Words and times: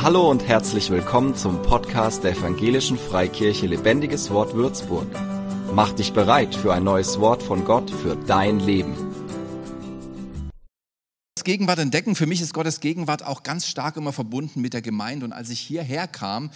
Hallo 0.00 0.30
und 0.30 0.46
herzlich 0.46 0.90
willkommen 0.90 1.34
zum 1.34 1.60
Podcast 1.62 2.22
der 2.22 2.30
Evangelischen 2.30 2.96
Freikirche 2.96 3.66
Lebendiges 3.66 4.30
Wort 4.30 4.54
Würzburg. 4.54 5.08
Mach 5.74 5.90
dich 5.90 6.12
bereit 6.12 6.54
für 6.54 6.72
ein 6.72 6.84
neues 6.84 7.18
Wort 7.18 7.42
von 7.42 7.64
Gott 7.64 7.90
für 7.90 8.14
dein 8.14 8.60
Leben. 8.60 8.94
Gegenwart 11.48 11.78
entdecken. 11.78 12.14
Für 12.14 12.26
mich 12.26 12.42
ist 12.42 12.52
Gottes 12.52 12.78
Gegenwart 12.78 13.24
auch 13.24 13.42
ganz 13.42 13.66
stark 13.66 13.96
immer 13.96 14.12
verbunden 14.12 14.60
mit 14.60 14.74
der 14.74 14.82
Gemeinde. 14.82 15.24
Und 15.24 15.32
als 15.32 15.48
ich 15.48 15.58
hierher 15.58 16.06
kam, 16.06 16.50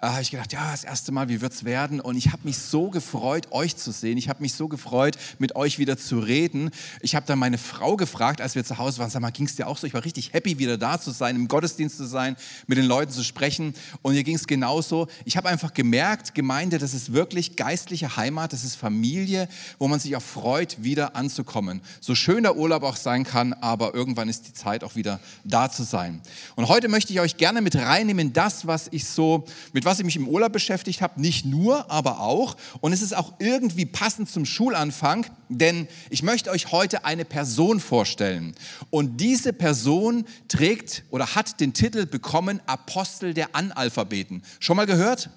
äh, 0.00 0.06
habe 0.06 0.22
ich 0.22 0.30
gedacht, 0.30 0.52
ja, 0.52 0.70
das 0.70 0.84
erste 0.84 1.10
Mal, 1.10 1.28
wie 1.28 1.40
wird 1.40 1.52
es 1.52 1.64
werden? 1.64 1.98
Und 1.98 2.16
ich 2.16 2.28
habe 2.28 2.42
mich 2.44 2.56
so 2.56 2.88
gefreut, 2.88 3.48
euch 3.50 3.76
zu 3.76 3.90
sehen. 3.90 4.16
Ich 4.16 4.28
habe 4.28 4.40
mich 4.40 4.54
so 4.54 4.68
gefreut, 4.68 5.18
mit 5.40 5.56
euch 5.56 5.80
wieder 5.80 5.98
zu 5.98 6.20
reden. 6.20 6.70
Ich 7.00 7.16
habe 7.16 7.26
dann 7.26 7.40
meine 7.40 7.58
Frau 7.58 7.96
gefragt, 7.96 8.40
als 8.40 8.54
wir 8.54 8.64
zu 8.64 8.78
Hause 8.78 9.00
waren, 9.00 9.10
sag 9.10 9.22
mal, 9.22 9.32
ging 9.32 9.46
es 9.46 9.56
dir 9.56 9.66
auch 9.66 9.76
so? 9.76 9.88
Ich 9.88 9.94
war 9.94 10.04
richtig 10.04 10.32
happy, 10.32 10.60
wieder 10.60 10.78
da 10.78 11.00
zu 11.00 11.10
sein, 11.10 11.34
im 11.34 11.48
Gottesdienst 11.48 11.96
zu 11.96 12.06
sein, 12.06 12.36
mit 12.68 12.78
den 12.78 12.86
Leuten 12.86 13.10
zu 13.10 13.24
sprechen. 13.24 13.74
Und 14.02 14.14
mir 14.14 14.22
ging 14.22 14.36
es 14.36 14.46
genauso. 14.46 15.08
Ich 15.24 15.36
habe 15.36 15.48
einfach 15.48 15.74
gemerkt, 15.74 16.36
Gemeinde, 16.36 16.78
das 16.78 16.94
ist 16.94 17.12
wirklich 17.12 17.56
geistliche 17.56 18.16
Heimat, 18.16 18.52
das 18.52 18.62
ist 18.62 18.76
Familie, 18.76 19.48
wo 19.80 19.88
man 19.88 19.98
sich 19.98 20.14
auch 20.14 20.22
freut, 20.22 20.80
wieder 20.80 21.16
anzukommen. 21.16 21.80
So 22.00 22.14
schön 22.14 22.44
der 22.44 22.56
Urlaub 22.56 22.84
auch 22.84 22.94
sein 22.94 23.24
kann, 23.24 23.52
aber 23.52 23.94
irgendwann 23.94 24.27
dann 24.28 24.30
ist 24.30 24.46
die 24.46 24.52
Zeit 24.52 24.84
auch 24.84 24.94
wieder 24.94 25.20
da 25.44 25.70
zu 25.70 25.82
sein. 25.82 26.20
Und 26.54 26.68
heute 26.68 26.88
möchte 26.88 27.12
ich 27.12 27.20
euch 27.20 27.38
gerne 27.38 27.62
mit 27.62 27.76
reinnehmen, 27.76 28.34
das, 28.34 28.66
was 28.66 28.88
ich 28.90 29.06
so, 29.06 29.46
mit 29.72 29.86
was 29.86 29.98
ich 29.98 30.04
mich 30.04 30.16
im 30.16 30.28
Urlaub 30.28 30.52
beschäftigt 30.52 31.00
habe, 31.00 31.18
nicht 31.20 31.46
nur, 31.46 31.90
aber 31.90 32.20
auch. 32.20 32.56
Und 32.80 32.92
es 32.92 33.00
ist 33.00 33.16
auch 33.16 33.32
irgendwie 33.38 33.86
passend 33.86 34.28
zum 34.28 34.44
Schulanfang, 34.44 35.26
denn 35.48 35.88
ich 36.10 36.22
möchte 36.22 36.50
euch 36.50 36.72
heute 36.72 37.06
eine 37.06 37.24
Person 37.24 37.80
vorstellen. 37.80 38.54
Und 38.90 39.18
diese 39.18 39.54
Person 39.54 40.26
trägt 40.48 41.04
oder 41.10 41.34
hat 41.34 41.60
den 41.60 41.72
Titel 41.72 42.04
bekommen 42.04 42.60
Apostel 42.66 43.32
der 43.32 43.54
Analphabeten. 43.54 44.42
Schon 44.60 44.76
mal 44.76 44.86
gehört? 44.86 45.30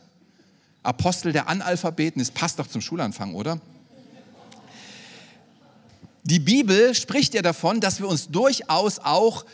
Apostel 0.83 1.31
der 1.31 1.47
Analphabeten, 1.47 2.21
es 2.21 2.31
passt 2.31 2.59
doch 2.59 2.67
zum 2.67 2.81
Schulanfang, 2.81 3.35
oder? 3.35 3.61
Die 6.23 6.39
Bibel 6.39 6.93
spricht 6.93 7.33
ja 7.33 7.41
davon, 7.41 7.79
dass 7.79 7.99
wir 7.99 8.07
uns 8.07 8.29
durchaus 8.29 8.99
auch 8.99 9.45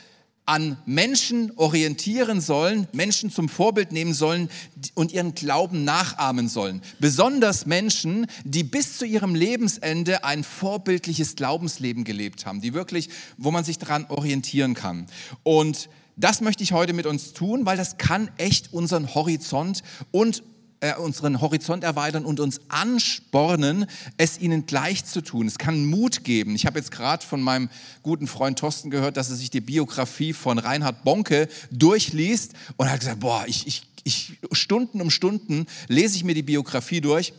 an 0.45 0.77
Menschen 0.85 1.51
orientieren 1.57 2.39
sollen, 2.39 2.87
Menschen 2.93 3.29
zum 3.29 3.49
Vorbild 3.49 3.91
nehmen 3.91 4.13
sollen 4.13 4.49
und 4.93 5.11
ihren 5.11 5.35
Glauben 5.35 5.83
nachahmen 5.83 6.47
sollen. 6.47 6.81
Besonders 6.99 7.65
Menschen, 7.65 8.27
die 8.45 8.63
bis 8.63 8.97
zu 8.97 9.05
ihrem 9.05 9.35
Lebensende 9.35 10.23
ein 10.23 10.45
vorbildliches 10.45 11.35
Glaubensleben 11.35 12.05
gelebt 12.05 12.45
haben, 12.45 12.61
die 12.61 12.73
wirklich, 12.73 13.09
wo 13.37 13.51
man 13.51 13.65
sich 13.65 13.77
daran 13.77 14.05
orientieren 14.07 14.73
kann. 14.73 15.07
Und 15.43 15.89
das 16.15 16.39
möchte 16.39 16.63
ich 16.63 16.71
heute 16.71 16.93
mit 16.93 17.05
uns 17.05 17.33
tun, 17.33 17.65
weil 17.65 17.77
das 17.77 17.97
kann 17.97 18.31
echt 18.37 18.73
unseren 18.73 19.13
Horizont 19.13 19.83
und 20.11 20.43
äh, 20.79 20.95
unseren 20.95 21.41
Horizont 21.41 21.83
erweitern 21.83 22.25
und 22.25 22.39
uns 22.39 22.61
anspornen, 22.69 23.85
es 24.17 24.39
ihnen 24.39 24.65
gleich 24.65 25.05
zu 25.05 25.21
tun. 25.21 25.47
Es 25.47 25.57
kann 25.57 25.85
Mut 25.85 26.23
geben. 26.23 26.55
Ich 26.55 26.65
habe 26.65 26.77
jetzt 26.77 26.91
gerade 26.91 27.25
von 27.25 27.41
meinem 27.41 27.69
guten 28.03 28.27
Freund 28.27 28.59
Thorsten 28.59 28.89
gehört, 28.89 29.17
dass 29.17 29.29
er 29.29 29.35
sich 29.35 29.49
die 29.49 29.61
Biografie 29.61 30.33
von 30.33 30.59
Reinhard 30.59 31.03
Bonke 31.03 31.47
durchliest 31.71 32.53
und 32.77 32.89
hat 32.89 32.99
gesagt, 32.99 33.19
boah, 33.19 33.43
ich, 33.47 33.65
ich, 33.67 33.87
ich 34.03 34.39
Stunden 34.51 35.01
um 35.01 35.09
Stunden 35.09 35.65
lese 35.87 36.15
ich 36.15 36.23
mir 36.23 36.35
die 36.35 36.43
Biografie 36.43 37.01
durch. 37.01 37.33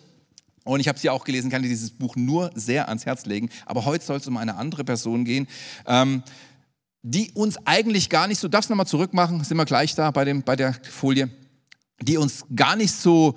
Und 0.64 0.80
ich 0.80 0.88
habe 0.88 0.98
sie 0.98 1.08
auch 1.08 1.24
gelesen, 1.24 1.50
kann 1.50 1.62
dir 1.62 1.68
dieses 1.68 1.90
Buch 1.90 2.16
nur 2.16 2.50
sehr 2.54 2.88
ans 2.88 3.06
Herz 3.06 3.24
legen. 3.24 3.48
Aber 3.64 3.84
heute 3.86 4.04
soll 4.04 4.18
es 4.18 4.26
um 4.26 4.36
eine 4.36 4.56
andere 4.56 4.84
Person 4.84 5.24
gehen, 5.24 5.48
ähm, 5.86 6.22
die 7.02 7.30
uns 7.32 7.56
eigentlich 7.64 8.10
gar 8.10 8.26
nicht 8.26 8.38
so, 8.38 8.48
darfst 8.48 8.68
du 8.68 8.72
nochmal 8.72 8.86
zurückmachen, 8.86 9.42
sind 9.44 9.56
wir 9.56 9.64
gleich 9.64 9.94
da 9.94 10.10
bei, 10.10 10.24
dem, 10.24 10.42
bei 10.42 10.56
der 10.56 10.74
Folie 10.90 11.30
die 12.02 12.16
uns 12.16 12.44
gar 12.54 12.76
nicht 12.76 12.92
so 12.92 13.34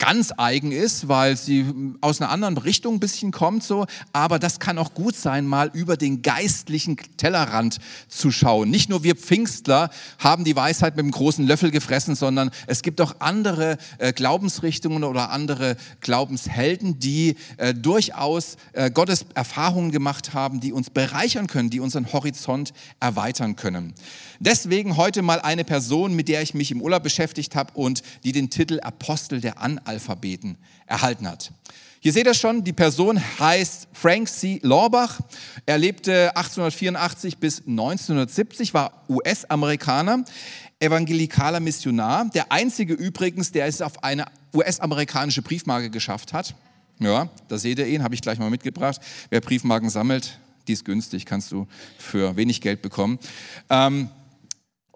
ganz 0.00 0.32
eigen 0.36 0.72
ist, 0.72 1.06
weil 1.06 1.36
sie 1.36 1.66
aus 2.00 2.20
einer 2.20 2.30
anderen 2.30 2.56
Richtung 2.56 2.94
ein 2.94 3.00
bisschen 3.00 3.30
kommt 3.30 3.62
so, 3.62 3.86
aber 4.12 4.40
das 4.40 4.58
kann 4.58 4.78
auch 4.78 4.94
gut 4.94 5.14
sein, 5.14 5.46
mal 5.46 5.70
über 5.72 5.96
den 5.96 6.22
geistlichen 6.22 6.96
Tellerrand 7.18 7.78
zu 8.08 8.32
schauen. 8.32 8.70
Nicht 8.70 8.88
nur 8.88 9.04
wir 9.04 9.14
Pfingstler 9.14 9.90
haben 10.18 10.44
die 10.44 10.56
Weisheit 10.56 10.96
mit 10.96 11.04
einem 11.04 11.12
großen 11.12 11.46
Löffel 11.46 11.70
gefressen, 11.70 12.16
sondern 12.16 12.50
es 12.66 12.82
gibt 12.82 13.00
auch 13.00 13.16
andere 13.20 13.76
äh, 13.98 14.12
Glaubensrichtungen 14.12 15.04
oder 15.04 15.30
andere 15.30 15.76
Glaubenshelden, 16.00 16.98
die 16.98 17.36
äh, 17.58 17.74
durchaus 17.74 18.56
äh, 18.72 18.90
Gottes 18.90 19.26
Erfahrungen 19.34 19.92
gemacht 19.92 20.32
haben, 20.32 20.60
die 20.60 20.72
uns 20.72 20.88
bereichern 20.88 21.46
können, 21.46 21.68
die 21.68 21.80
unseren 21.80 22.10
Horizont 22.12 22.72
erweitern 23.00 23.54
können. 23.54 23.92
Deswegen 24.38 24.96
heute 24.96 25.20
mal 25.20 25.40
eine 25.40 25.64
Person, 25.64 26.16
mit 26.16 26.28
der 26.28 26.40
ich 26.40 26.54
mich 26.54 26.70
im 26.70 26.80
Urlaub 26.80 27.02
beschäftigt 27.02 27.54
habe 27.54 27.74
und 27.74 28.02
die 28.24 28.32
den 28.32 28.48
Titel 28.48 28.80
Apostel 28.80 29.42
der 29.42 29.60
Analphabeten 29.90 30.56
erhalten 30.86 31.28
hat. 31.28 31.52
Hier 32.02 32.12
seht 32.12 32.26
ihr 32.26 32.34
schon, 32.34 32.64
die 32.64 32.72
Person 32.72 33.20
heißt 33.38 33.88
Frank 33.92 34.28
C. 34.28 34.58
Lorbach. 34.62 35.20
Er 35.66 35.76
lebte 35.76 36.34
1884 36.34 37.36
bis 37.36 37.60
1970, 37.66 38.72
war 38.72 39.04
US-Amerikaner, 39.08 40.24
evangelikaler 40.78 41.60
Missionar. 41.60 42.30
Der 42.30 42.50
einzige 42.50 42.94
übrigens, 42.94 43.52
der 43.52 43.66
es 43.66 43.82
auf 43.82 44.02
eine 44.02 44.24
US-amerikanische 44.54 45.42
Briefmarke 45.42 45.90
geschafft 45.90 46.32
hat. 46.32 46.54
Ja, 47.00 47.28
da 47.48 47.58
seht 47.58 47.78
ihr 47.78 47.86
ihn, 47.86 48.02
habe 48.02 48.14
ich 48.14 48.22
gleich 48.22 48.38
mal 48.38 48.50
mitgebracht. 48.50 49.00
Wer 49.28 49.40
Briefmarken 49.42 49.90
sammelt, 49.90 50.38
die 50.68 50.72
ist 50.72 50.84
günstig, 50.86 51.26
kannst 51.26 51.52
du 51.52 51.66
für 51.98 52.36
wenig 52.36 52.62
Geld 52.62 52.80
bekommen. 52.80 53.18
Ähm, 53.68 54.08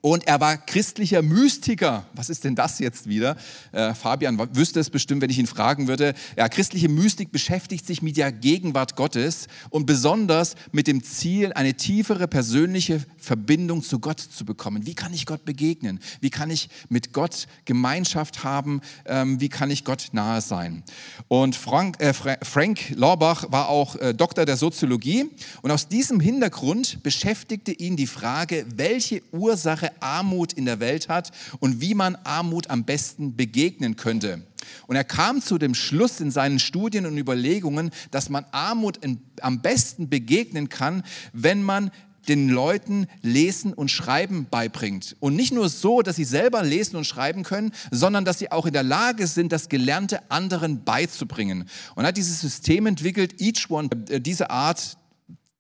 und 0.05 0.27
er 0.27 0.39
war 0.39 0.59
christlicher 0.59 1.23
Mystiker. 1.23 2.05
Was 2.13 2.29
ist 2.29 2.45
denn 2.45 2.55
das 2.55 2.79
jetzt 2.79 3.09
wieder? 3.09 3.39
Äh, 3.73 3.95
Fabian 3.95 4.39
wüsste 4.55 4.79
es 4.79 4.91
bestimmt, 4.91 5.23
wenn 5.23 5.31
ich 5.31 5.39
ihn 5.39 5.47
fragen 5.47 5.89
würde. 5.89 6.13
Ja, 6.37 6.51
christliche 6.51 6.91
Mystik 6.91 7.33
beschäftigt 7.33 7.87
sich 7.87 8.03
mit 8.03 8.19
der 8.19 8.31
Gegenwart 8.31 8.97
Gottes 8.97 9.47
und 9.71 9.87
besonders 9.87 10.57
mit 10.73 10.89
dem 10.89 11.03
Ziel, 11.03 11.55
eine 11.55 11.73
tiefere 11.73 12.29
persönliche 12.29 13.03
Verbindung 13.17 13.83
zu 13.83 13.99
Gott 13.99 14.21
zu 14.21 14.45
bekommen. 14.45 14.85
Wie 14.85 14.95
kann 14.95 15.15
ich 15.15 15.25
Gott 15.25 15.47
begegnen? 15.47 16.01
Wie 16.21 16.29
kann 16.29 16.51
ich 16.51 16.69
mit 16.91 17.15
Gott 17.15 17.47
Gemeinschaft 17.65 18.45
haben? 18.45 18.83
Ähm, 19.07 19.41
wie 19.41 19.49
kann 19.49 19.71
ich 19.71 19.85
Gott 19.85 20.09
nahe 20.13 20.43
sein? 20.43 20.83
Und 21.29 21.57
Frank, 21.57 21.99
äh, 22.03 22.13
Frank 22.13 22.91
Lorbach 22.95 23.51
war 23.51 23.71
auch 23.71 23.97
äh, 23.97 24.13
Doktor 24.13 24.45
der 24.45 24.59
Soziologie 24.59 25.31
und 25.63 25.71
aus 25.71 25.89
diesem 25.89 26.21
Hintergrund 26.21 27.03
beschäftigte 27.03 27.73
ihn 27.73 27.97
die 27.97 28.07
Frage, 28.07 28.67
welche 28.77 29.23
Ursache 29.33 29.94
Armut 30.00 30.53
in 30.53 30.65
der 30.65 30.81
Welt 30.81 31.09
hat 31.09 31.31
und 31.60 31.81
wie 31.81 31.94
man 31.94 32.16
Armut 32.25 32.71
am 32.71 32.84
besten 32.84 33.37
begegnen 33.37 33.97
könnte. 33.97 34.43
Und 34.87 34.97
er 34.97 35.05
kam 35.05 35.43
zu 35.43 35.59
dem 35.59 35.75
Schluss 35.75 36.21
in 36.21 36.31
seinen 36.31 36.59
Studien 36.59 37.06
und 37.06 37.19
Überlegungen, 37.19 37.91
dass 38.10 38.31
man 38.31 38.47
Armut 38.53 38.97
in, 38.99 39.21
am 39.41 39.60
besten 39.60 40.09
begegnen 40.09 40.69
kann, 40.69 41.03
wenn 41.32 41.62
man 41.62 41.91
den 42.28 42.49
Leuten 42.49 43.06
Lesen 43.22 43.72
und 43.72 43.91
Schreiben 43.91 44.47
beibringt. 44.50 45.16
Und 45.21 45.37
nicht 45.37 45.53
nur 45.53 45.69
so, 45.69 46.03
dass 46.03 46.16
sie 46.16 46.25
selber 46.25 46.62
lesen 46.62 46.97
und 46.97 47.05
schreiben 47.05 47.43
können, 47.43 47.72
sondern 47.91 48.25
dass 48.25 48.38
sie 48.38 48.50
auch 48.50 48.66
in 48.66 48.72
der 48.72 48.82
Lage 48.82 49.26
sind, 49.26 49.53
das 49.53 49.69
Gelernte 49.69 50.31
anderen 50.31 50.84
beizubringen. 50.84 51.69
Und 51.94 52.05
er 52.05 52.09
hat 52.09 52.16
dieses 52.16 52.41
System 52.41 52.87
entwickelt, 52.87 53.41
Each 53.41 53.69
One, 53.69 53.91
äh, 54.09 54.21
diese 54.21 54.50
Art 54.50 54.97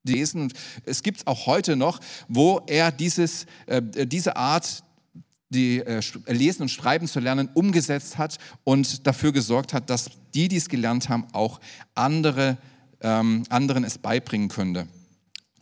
lesen. 0.04 0.52
Es 0.84 1.02
gibt 1.02 1.26
auch 1.26 1.46
heute 1.46 1.76
noch, 1.76 2.00
wo 2.28 2.60
er 2.66 2.92
dieses, 2.92 3.46
äh, 3.66 3.82
diese 4.06 4.36
Art, 4.36 4.84
die 5.48 5.78
äh, 5.80 6.00
Lesen 6.26 6.62
und 6.62 6.68
Schreiben 6.68 7.06
zu 7.06 7.20
lernen, 7.20 7.48
umgesetzt 7.54 8.18
hat 8.18 8.38
und 8.64 9.06
dafür 9.06 9.32
gesorgt 9.32 9.72
hat, 9.72 9.90
dass 9.90 10.10
die, 10.34 10.48
die 10.48 10.56
es 10.56 10.68
gelernt 10.68 11.08
haben, 11.08 11.26
auch 11.32 11.60
andere, 11.94 12.58
ähm, 13.00 13.44
anderen 13.48 13.84
es 13.84 13.98
beibringen 13.98 14.48
könnte. 14.48 14.86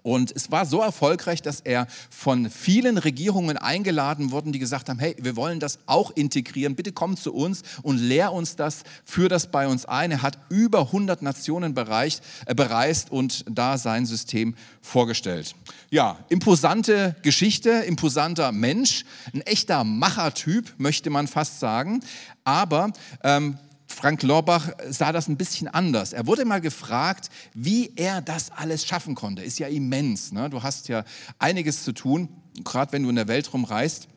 Und 0.03 0.33
es 0.35 0.51
war 0.51 0.67
so 0.67 0.81
erfolgreich, 0.81 1.43
dass 1.43 1.61
er 1.61 1.87
von 2.11 2.51
vielen 2.51 2.99
Regierungen 2.99 3.57
eingeladen 3.57 4.33
wurde, 4.33 4.51
die 4.51 4.59
gesagt 4.59 4.89
haben, 4.89 4.99
hey, 4.99 5.15
wir 5.21 5.37
wollen 5.37 5.61
das 5.61 5.79
auch 5.87 6.11
integrieren, 6.11 6.75
bitte 6.75 6.93
komm 6.93 7.17
zu 7.17 7.33
uns 7.33 7.63
und 7.83 7.99
lehr 7.99 8.33
uns 8.33 8.57
das, 8.57 8.83
führ 9.05 9.29
das 9.29 9.47
bei 9.47 9.69
uns 9.69 9.85
ein. 9.85 10.11
Er 10.11 10.23
hat 10.23 10.39
über 10.49 10.81
100 10.87 11.23
Nationen 11.23 11.75
bereicht, 11.75 12.23
äh, 12.47 12.55
bereist 12.55 13.13
und 13.13 13.45
da 13.49 13.79
sein 13.79 14.07
System 14.07 14.55
vorgestellt. 14.81 15.55
Ja, 15.91 16.19
imposante 16.29 17.15
Geschichte, 17.23 17.71
imposanter 17.71 18.51
Mensch, 18.51 19.05
ein 19.33 19.43
echter 19.43 19.85
Machertyp, 19.85 20.75
möchte 20.79 21.11
man 21.11 21.29
fast 21.29 21.61
sagen. 21.61 22.01
Aber 22.45 22.93
ähm, 23.23 23.59
Frank 23.93 24.23
Lorbach 24.23 24.71
sah 24.89 25.13
das 25.13 25.29
ein 25.29 25.37
bisschen 25.37 25.69
anders. 25.69 26.13
Er 26.13 26.27
wurde 26.27 26.45
mal 26.45 26.61
gefragt, 26.61 27.29
wie 27.55 27.93
er 27.97 28.21
das 28.21 28.51
alles 28.51 28.87
schaffen 28.87 29.15
konnte. 29.15 29.43
Ist 29.43 29.59
ja 29.59 29.69
immens. 29.69 30.33
Ne? 30.33 30.51
Du 30.51 30.63
hast 30.63 30.89
ja 30.89 31.05
einiges 31.39 31.85
zu 31.85 31.93
tun, 31.93 32.29
gerade 32.65 32.93
wenn 32.93 33.03
du 33.03 33.11
in 33.11 33.17
der 33.17 33.29
Welt 33.29 33.53
rumreist. 33.53 34.09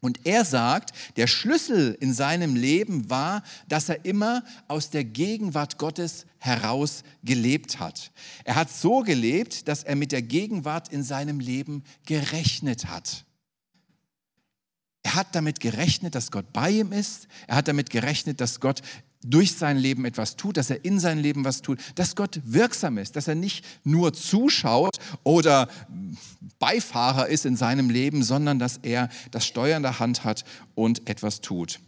Und 0.00 0.26
er 0.26 0.44
sagt, 0.44 0.92
der 1.16 1.26
Schlüssel 1.26 1.96
in 1.98 2.12
seinem 2.12 2.54
Leben 2.54 3.08
war, 3.08 3.42
dass 3.68 3.88
er 3.88 4.04
immer 4.04 4.44
aus 4.68 4.90
der 4.90 5.02
Gegenwart 5.02 5.78
Gottes 5.78 6.26
heraus 6.38 7.02
gelebt 7.22 7.80
hat. 7.80 8.12
Er 8.44 8.56
hat 8.56 8.70
so 8.70 9.00
gelebt, 9.00 9.66
dass 9.66 9.82
er 9.82 9.96
mit 9.96 10.12
der 10.12 10.20
Gegenwart 10.20 10.90
in 10.90 11.02
seinem 11.02 11.40
Leben 11.40 11.84
gerechnet 12.04 12.86
hat. 12.86 13.24
Er 15.04 15.14
hat 15.14 15.34
damit 15.34 15.60
gerechnet, 15.60 16.14
dass 16.14 16.30
Gott 16.30 16.52
bei 16.52 16.70
ihm 16.70 16.92
ist. 16.92 17.28
Er 17.46 17.56
hat 17.56 17.68
damit 17.68 17.88
gerechnet, 17.88 18.40
dass 18.40 18.58
Gott 18.60 18.82
durch 19.24 19.54
sein 19.54 19.78
Leben 19.78 20.04
etwas 20.04 20.36
tut, 20.36 20.56
dass 20.56 20.70
er 20.70 20.84
in 20.84 21.00
sein 21.00 21.18
Leben 21.18 21.44
was 21.44 21.62
tut, 21.62 21.78
dass 21.94 22.14
Gott 22.14 22.40
wirksam 22.44 22.98
ist, 22.98 23.16
dass 23.16 23.28
er 23.28 23.34
nicht 23.34 23.64
nur 23.84 24.12
zuschaut 24.12 24.98
oder 25.22 25.68
Beifahrer 26.58 27.28
ist 27.28 27.46
in 27.46 27.56
seinem 27.56 27.90
Leben, 27.90 28.22
sondern 28.22 28.58
dass 28.58 28.78
er 28.82 29.08
das 29.30 29.46
Steuer 29.46 29.76
in 29.76 29.82
der 29.82 29.98
Hand 29.98 30.24
hat 30.24 30.44
und 30.74 31.08
etwas 31.08 31.40
tut. 31.40 31.80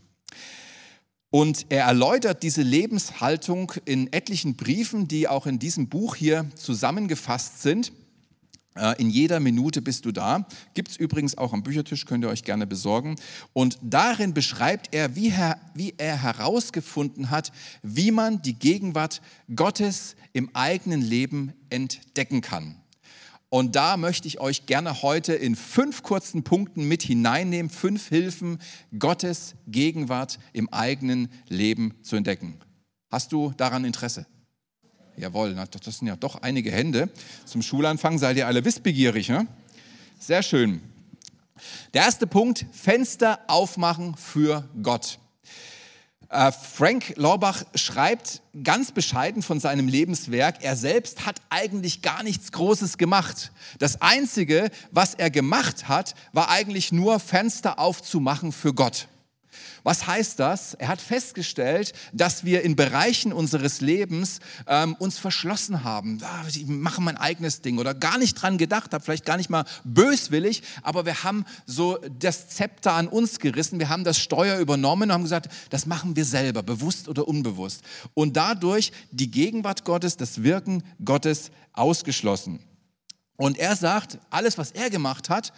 Und 1.31 1.67
er 1.69 1.85
erläutert 1.85 2.43
diese 2.43 2.63
Lebenshaltung 2.63 3.73
in 3.85 4.13
etlichen 4.13 4.57
Briefen, 4.57 5.09
die 5.09 5.29
auch 5.29 5.47
in 5.47 5.59
diesem 5.59 5.89
Buch 5.89 6.15
hier 6.15 6.47
zusammengefasst 6.55 7.63
sind. 7.63 7.93
Äh, 8.77 9.01
in 9.01 9.11
jeder 9.11 9.41
Minute 9.41 9.83
bist 9.83 10.05
du 10.05 10.13
da. 10.13 10.47
Gibt 10.75 10.91
es 10.91 10.97
übrigens 10.97 11.37
auch 11.39 11.53
am 11.53 11.63
Büchertisch, 11.63 12.05
könnt 12.05 12.25
ihr 12.25 12.29
euch 12.29 12.45
gerne 12.45 12.67
besorgen. 12.67 13.17
Und 13.53 13.79
darin 13.83 14.35
beschreibt 14.35 14.95
er 14.95 15.17
wie, 15.17 15.31
er, 15.31 15.59
wie 15.75 15.95
er 15.97 16.23
herausgefunden 16.23 17.31
hat, 17.31 17.53
wie 17.83 18.11
man 18.11 18.43
die 18.43 18.55
Gegenwart 18.55 19.23
Gottes 19.55 20.17
im 20.33 20.51
eigenen 20.55 21.01
Leben 21.01 21.53
entdecken 21.71 22.41
kann. 22.41 22.77
Und 23.49 23.77
da 23.77 23.97
möchte 23.97 24.29
ich 24.29 24.41
euch 24.41 24.67
gerne 24.67 25.03
heute 25.03 25.33
in 25.33 25.55
fünf 25.55 26.03
kurzen 26.03 26.43
Punkten 26.43 26.89
mit 26.89 27.03
hineinnehmen, 27.03 27.71
fünf 27.71 28.09
Hilfen, 28.09 28.59
Gottes 28.99 29.55
Gegenwart 29.69 30.39
im 30.53 30.69
eigenen 30.73 31.29
Leben 31.49 31.95
zu 32.03 32.17
entdecken. 32.17 32.59
Hast 33.11 33.33
du 33.33 33.53
daran 33.57 33.85
Interesse? 33.85 34.27
Jawohl, 35.19 35.55
das 35.55 35.99
sind 35.99 36.09
ja 36.09 36.17
doch 36.17 36.43
einige 36.43 36.71
Hände. 36.71 37.09
Zum 37.47 37.63
Schulanfang 37.63 38.19
seid 38.19 38.37
ihr 38.37 38.47
alle 38.47 38.65
wissbegierig. 38.65 39.31
Ne? 39.31 39.47
Sehr 40.19 40.43
schön. 40.43 40.83
Der 41.95 42.03
erste 42.03 42.27
Punkt, 42.27 42.67
Fenster 42.71 43.41
aufmachen 43.47 44.15
für 44.17 44.69
Gott. 44.83 45.19
Äh, 46.29 46.53
Frank 46.53 47.15
Lorbach 47.17 47.65
schreibt 47.75 48.43
ganz 48.63 48.93
bescheiden 48.93 49.43
von 49.43 49.59
seinem 49.59 49.89
Lebenswerk, 49.89 50.63
er 50.63 50.77
selbst 50.77 51.25
hat 51.25 51.41
eigentlich 51.49 52.03
gar 52.03 52.23
nichts 52.23 52.53
Großes 52.53 52.99
gemacht. 52.99 53.53
Das 53.79 54.03
Einzige, 54.03 54.71
was 54.91 55.15
er 55.15 55.31
gemacht 55.31 55.89
hat, 55.89 56.15
war 56.33 56.51
eigentlich 56.51 56.93
nur 56.93 57.21
Fenster 57.21 57.79
aufzumachen 57.79 58.53
für 58.53 58.75
Gott. 58.75 59.09
Was 59.87 60.09
heißt 60.09 60.41
das? 60.41 60.75
Er 60.75 60.89
hat 60.89 61.01
festgestellt, 61.01 61.93
dass 62.13 62.45
wir 62.45 62.63
in 62.63 62.75
Bereichen 62.75 63.33
unseres 63.33 63.81
Lebens 63.81 64.41
ähm, 64.67 64.97
uns 64.99 65.17
verschlossen 65.17 65.85
haben. 65.85 66.19
Ah, 66.25 66.43
ich 66.49 66.67
mache 66.67 67.01
mein 67.01 67.17
eigenes 67.17 67.63
Ding 67.63 67.79
oder 67.79 67.95
gar 67.95 68.19
nicht 68.19 68.35
dran 68.35 68.59
gedacht 68.59 68.93
habe, 68.93 69.05
vielleicht 69.05 69.25
gar 69.25 69.37
nicht 69.37 69.49
mal 69.49 69.65
böswillig, 69.85 70.65
aber 70.83 71.07
wir 71.07 71.23
haben 71.23 71.45
so 71.67 72.01
das 72.19 72.49
Zepter 72.49 72.95
an 72.95 73.07
uns 73.07 73.39
gerissen, 73.39 73.79
wir 73.79 73.89
haben 73.89 74.03
das 74.03 74.19
Steuer 74.19 74.59
übernommen 74.59 75.05
und 75.05 75.13
haben 75.13 75.23
gesagt, 75.23 75.53
das 75.71 75.87
machen 75.87 76.17
wir 76.17 76.25
selber, 76.25 76.65
bewusst 76.65 77.07
oder 77.07 77.29
unbewusst. 77.29 77.83
Und 78.13 78.37
dadurch 78.37 78.91
die 79.13 79.31
Gegenwart 79.31 79.85
Gottes, 79.85 80.17
das 80.17 80.43
Wirken 80.43 80.83
Gottes 81.05 81.53
ausgeschlossen. 81.75 82.59
Und 83.37 83.57
er 83.57 83.77
sagt, 83.77 84.19
alles, 84.31 84.59
was 84.59 84.73
er 84.73 84.91
gemacht 84.91 85.29
hat, 85.29 85.53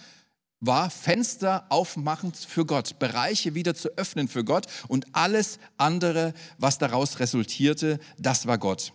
war 0.61 0.91
Fenster 0.91 1.67
aufmachen 1.69 2.33
für 2.33 2.67
Gott, 2.67 2.99
Bereiche 2.99 3.55
wieder 3.55 3.75
zu 3.75 3.89
öffnen 3.97 4.29
für 4.29 4.45
Gott 4.45 4.67
und 4.89 5.07
alles 5.13 5.59
andere, 5.77 6.35
was 6.59 6.79
daraus 6.79 7.21
resultierte, 7.21 8.01
das 8.19 8.47
war 8.47 8.59
Gott. 8.59 8.93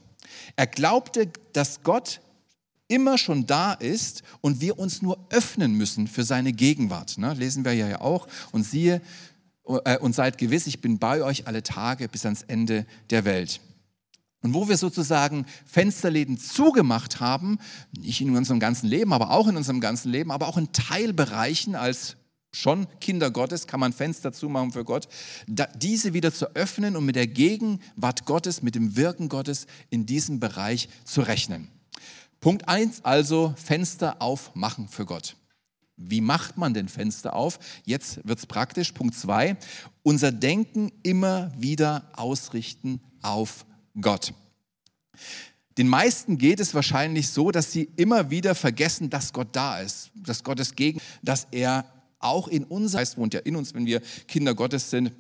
Er 0.56 0.68
glaubte, 0.68 1.32
dass 1.54 1.84
Gott 1.84 2.22
immer 2.88 3.18
schon 3.18 3.46
da 3.46 3.74
ist 3.74 4.24
und 4.42 4.62
wir 4.62 4.78
uns 4.78 5.02
nur 5.02 5.26
öffnen 5.30 5.74
müssen 5.74 6.08
für 6.08 6.24
seine 6.24 6.54
Gegenwart. 6.54 7.18
Ne? 7.18 7.34
Lesen 7.34 7.66
wir 7.66 7.74
ja 7.74 8.02
auch. 8.02 8.28
Und 8.52 8.64
siehe, 8.64 9.02
äh, 9.66 9.98
und 9.98 10.14
seid 10.14 10.38
gewiss, 10.38 10.68
ich 10.68 10.82
bin 10.82 11.00
bei 11.00 11.24
euch 11.24 11.48
alle 11.48 11.64
Tage 11.64 12.08
bis 12.10 12.26
ans 12.26 12.44
Ende 12.44 12.86
der 13.10 13.26
Welt. 13.26 13.62
Und 14.44 14.54
wo 14.54 14.68
wir 14.68 14.78
sozusagen 14.78 15.46
Fensterläden 15.66 16.38
zugemacht 16.38 17.22
haben, 17.22 17.60
nicht 17.98 18.22
in 18.22 18.36
unserem 18.36 18.60
ganzen 18.60 18.88
Leben, 18.88 19.14
aber 19.14 19.32
auch 19.32 19.48
in 19.48 19.58
unserem 19.58 19.80
ganzen 19.80 20.12
Leben, 20.12 20.32
aber 20.32 20.48
auch 20.48 20.58
in 20.58 20.72
Teilbereichen 20.74 21.76
als 21.76 22.18
schon 22.52 22.88
Kinder 23.00 23.32
Gottes, 23.32 23.68
kann 23.68 23.80
man 23.80 23.94
Fenster 23.94 24.32
zumachen 24.32 24.72
für 24.72 24.84
Gott, 24.84 25.08
diese 25.48 26.14
wieder 26.14 26.34
zu 26.34 26.56
öffnen 26.56 26.96
und 26.96 27.06
mit 27.06 27.16
der 27.16 27.26
Gegenwart 27.26 28.26
Gottes, 28.26 28.62
mit 28.62 28.76
dem 28.76 28.96
Wirken 28.96 29.30
Gottes 29.30 29.66
in 29.90 30.06
diesem 30.06 30.40
Bereich 30.40 30.90
zu 31.06 31.22
rechnen. 31.22 31.70
Punkt 32.42 32.68
eins 32.68 33.04
also 33.06 33.54
Fenster 33.56 34.22
aufmachen 34.22 34.90
für 34.90 35.06
Gott. 35.06 35.38
Wie 35.96 36.22
macht 36.22 36.58
man 36.58 36.74
denn 36.74 36.90
Fenster 36.90 37.34
auf? 37.34 37.60
Jetzt 37.86 38.20
wird 38.28 38.40
es 38.40 38.46
praktisch. 38.46 38.92
Punkt 38.92 39.16
zwei 39.16 39.58
unser 40.02 40.32
Denken 40.32 40.92
immer 41.04 41.52
wieder 41.58 42.12
ausrichten 42.14 43.00
auf 43.22 43.66
Gott. 44.00 44.34
Den 45.78 45.88
meisten 45.88 46.38
geht 46.38 46.60
es 46.60 46.76
wahrscheinlich 46.76 47.30
so, 47.30 47.52
dass 47.52 47.72
sie 47.72 47.90
immer 47.96 48.30
wieder 48.30 48.54
vergessen, 48.54 49.10
dass 49.10 49.34
Gott 49.34 49.50
da 49.54 49.80
ist, 49.80 50.12
dass 50.16 50.44
Gott 50.44 50.60
ist 50.60 50.76
gegen, 50.76 51.02
dass 51.24 51.48
er 51.52 51.86
auch 52.20 52.48
in 52.48 52.64
uns, 52.64 52.96
heißt 52.96 53.18
wohnt 53.18 53.34
ja 53.34 53.40
in 53.42 53.56
uns, 53.56 53.74
wenn 53.74 53.86
wir 53.86 54.02
Kinder 54.28 54.54
Gottes 54.54 54.90
sind, 54.90 55.12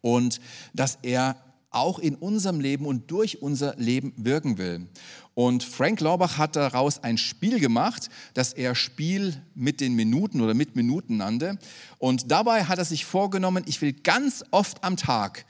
und 0.00 0.40
dass 0.74 0.98
er 1.02 1.36
auch 1.70 1.98
in 1.98 2.14
unserem 2.14 2.60
Leben 2.60 2.86
und 2.86 3.10
durch 3.10 3.42
unser 3.42 3.76
Leben 3.76 4.12
wirken 4.16 4.58
will. 4.58 4.88
Und 5.34 5.62
Frank 5.62 6.00
Laubach 6.00 6.38
hat 6.38 6.56
daraus 6.56 7.04
ein 7.04 7.18
Spiel 7.18 7.60
gemacht, 7.60 8.08
das 8.34 8.52
er 8.52 8.74
Spiel 8.74 9.40
mit 9.54 9.80
den 9.80 9.94
Minuten 9.94 10.40
oder 10.40 10.54
mit 10.54 10.76
Minuten 10.76 11.18
nannte. 11.18 11.58
Und 11.98 12.30
dabei 12.30 12.64
hat 12.64 12.78
er 12.78 12.84
sich 12.84 13.04
vorgenommen, 13.04 13.64
ich 13.66 13.80
will 13.80 13.92
ganz 13.92 14.44
oft 14.50 14.82
am 14.82 14.96
Tag 14.96 15.44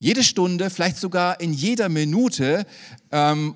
jede 0.00 0.24
Stunde, 0.24 0.70
vielleicht 0.70 0.96
sogar 0.96 1.40
in 1.40 1.52
jeder 1.52 1.90
Minute 1.90 2.66
ähm, 3.12 3.54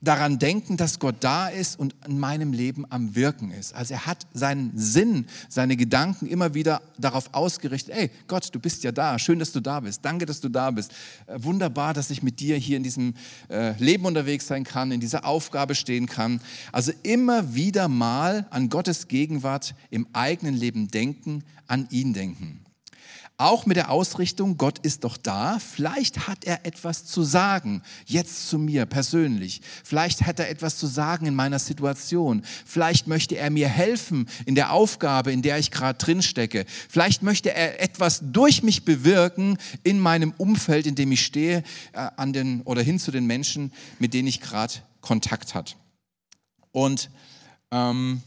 daran 0.00 0.38
denken, 0.38 0.76
dass 0.76 0.98
Gott 0.98 1.16
da 1.20 1.48
ist 1.48 1.78
und 1.78 1.94
in 2.06 2.18
meinem 2.18 2.52
Leben 2.52 2.86
am 2.90 3.14
Wirken 3.14 3.50
ist. 3.50 3.74
Also 3.74 3.94
er 3.94 4.06
hat 4.06 4.26
seinen 4.32 4.72
Sinn, 4.74 5.26
seine 5.48 5.76
Gedanken 5.76 6.26
immer 6.26 6.54
wieder 6.54 6.80
darauf 6.96 7.34
ausgerichtet, 7.34 7.94
ey 7.94 8.10
Gott, 8.28 8.48
du 8.54 8.60
bist 8.60 8.82
ja 8.82 8.92
da, 8.92 9.18
schön, 9.18 9.40
dass 9.40 9.52
du 9.52 9.60
da 9.60 9.80
bist, 9.80 10.04
danke, 10.04 10.26
dass 10.26 10.40
du 10.40 10.48
da 10.48 10.70
bist, 10.70 10.92
äh, 11.26 11.42
wunderbar, 11.42 11.92
dass 11.92 12.10
ich 12.10 12.22
mit 12.22 12.40
dir 12.40 12.56
hier 12.56 12.76
in 12.76 12.82
diesem 12.82 13.14
äh, 13.50 13.72
Leben 13.82 14.06
unterwegs 14.06 14.46
sein 14.46 14.64
kann, 14.64 14.92
in 14.92 15.00
dieser 15.00 15.24
Aufgabe 15.24 15.74
stehen 15.74 16.06
kann. 16.06 16.40
Also 16.72 16.92
immer 17.02 17.54
wieder 17.54 17.88
mal 17.88 18.46
an 18.50 18.68
Gottes 18.68 19.08
Gegenwart 19.08 19.74
im 19.90 20.06
eigenen 20.12 20.54
Leben 20.54 20.88
denken, 20.88 21.44
an 21.66 21.88
ihn 21.90 22.14
denken. 22.14 22.60
Auch 23.40 23.64
mit 23.64 23.78
der 23.78 23.90
Ausrichtung, 23.90 24.58
Gott 24.58 24.80
ist 24.80 25.02
doch 25.04 25.16
da, 25.16 25.58
vielleicht 25.58 26.28
hat 26.28 26.44
er 26.44 26.66
etwas 26.66 27.06
zu 27.06 27.22
sagen, 27.22 27.80
jetzt 28.04 28.50
zu 28.50 28.58
mir 28.58 28.84
persönlich. 28.84 29.62
Vielleicht 29.82 30.26
hat 30.26 30.38
er 30.38 30.50
etwas 30.50 30.76
zu 30.76 30.86
sagen 30.86 31.24
in 31.24 31.34
meiner 31.34 31.58
Situation. 31.58 32.42
Vielleicht 32.66 33.06
möchte 33.06 33.38
er 33.38 33.48
mir 33.48 33.66
helfen 33.66 34.28
in 34.44 34.56
der 34.56 34.74
Aufgabe, 34.74 35.32
in 35.32 35.40
der 35.40 35.58
ich 35.58 35.70
gerade 35.70 35.96
drin 35.96 36.20
stecke. 36.20 36.66
Vielleicht 36.90 37.22
möchte 37.22 37.54
er 37.54 37.80
etwas 37.80 38.20
durch 38.22 38.62
mich 38.62 38.84
bewirken 38.84 39.56
in 39.84 40.00
meinem 40.00 40.34
Umfeld, 40.36 40.86
in 40.86 40.94
dem 40.94 41.10
ich 41.10 41.24
stehe, 41.24 41.62
äh, 41.94 42.10
an 42.16 42.34
den, 42.34 42.60
oder 42.64 42.82
hin 42.82 42.98
zu 42.98 43.10
den 43.10 43.24
Menschen, 43.24 43.72
mit 43.98 44.12
denen 44.12 44.28
ich 44.28 44.42
gerade 44.42 44.74
Kontakt 45.00 45.54
hat. 45.54 45.76
Und 46.72 47.08
ähm, 47.70 48.20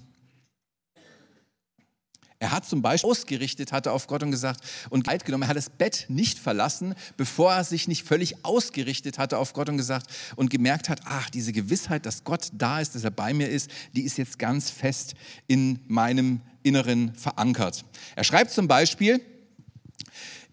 er 2.44 2.52
hat 2.52 2.66
zum 2.66 2.82
Beispiel 2.82 3.10
ausgerichtet, 3.10 3.72
hatte 3.72 3.94
auf 3.94 4.06
Gott 4.08 4.22
und 4.22 4.32
gesagt 4.32 4.60
und 4.90 5.08
Leid 5.08 5.24
genommen. 5.24 5.44
Er 5.44 5.48
hat 5.48 5.56
das 5.56 5.70
Bett 5.70 6.08
nicht 6.10 6.38
verlassen, 6.38 6.94
bevor 7.16 7.54
er 7.54 7.64
sich 7.64 7.88
nicht 7.88 8.04
völlig 8.06 8.44
ausgerichtet 8.44 9.18
hatte 9.18 9.38
auf 9.38 9.54
Gott 9.54 9.70
und 9.70 9.78
gesagt 9.78 10.08
und 10.36 10.50
gemerkt 10.50 10.90
hat, 10.90 11.00
ach, 11.06 11.30
diese 11.30 11.54
Gewissheit, 11.54 12.06
dass 12.06 12.26
Gott 12.26 12.50
da 12.52 12.82
ist, 12.82 12.96
dass 12.96 13.06
er 13.06 13.12
bei 13.12 13.34
mir 13.34 13.48
ist, 13.48 13.72
die 13.94 14.02
ist 14.02 14.18
jetzt 14.18 14.40
ganz 14.40 14.70
fest 14.70 15.14
in 15.48 15.80
meinem 15.88 16.42
Inneren 16.64 17.16
verankert. 17.16 17.86
Er 18.18 18.26
schreibt 18.26 18.52
zum 18.52 18.68
Beispiel, 18.68 19.22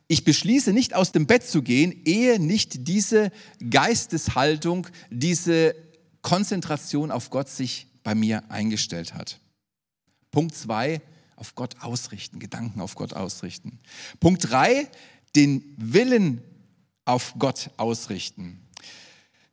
ich 0.07 0.23
beschließe 0.23 0.73
nicht 0.73 0.95
aus 0.95 1.11
dem 1.11 1.27
Bett 1.27 1.43
zu 1.43 1.61
gehen, 1.61 2.03
ehe 2.05 2.39
nicht 2.39 2.87
diese 2.87 3.33
Geisteshaltung, 3.69 4.87
diese 5.11 5.75
Konzentration 6.23 7.11
auf 7.11 7.31
Gott 7.31 7.49
sich 7.49 7.89
bei 8.05 8.15
mir 8.15 8.49
eingestellt 8.49 9.13
hat. 9.15 9.41
Punkt 10.31 10.55
zwei, 10.55 11.03
auf 11.41 11.55
Gott 11.55 11.77
ausrichten, 11.81 12.39
Gedanken 12.39 12.81
auf 12.81 12.95
Gott 12.95 13.15
ausrichten. 13.15 13.81
Punkt 14.21 14.51
drei, 14.51 14.89
den 15.35 15.75
Willen 15.77 16.43
auf 17.05 17.35
Gott 17.39 17.71
ausrichten. 17.79 18.61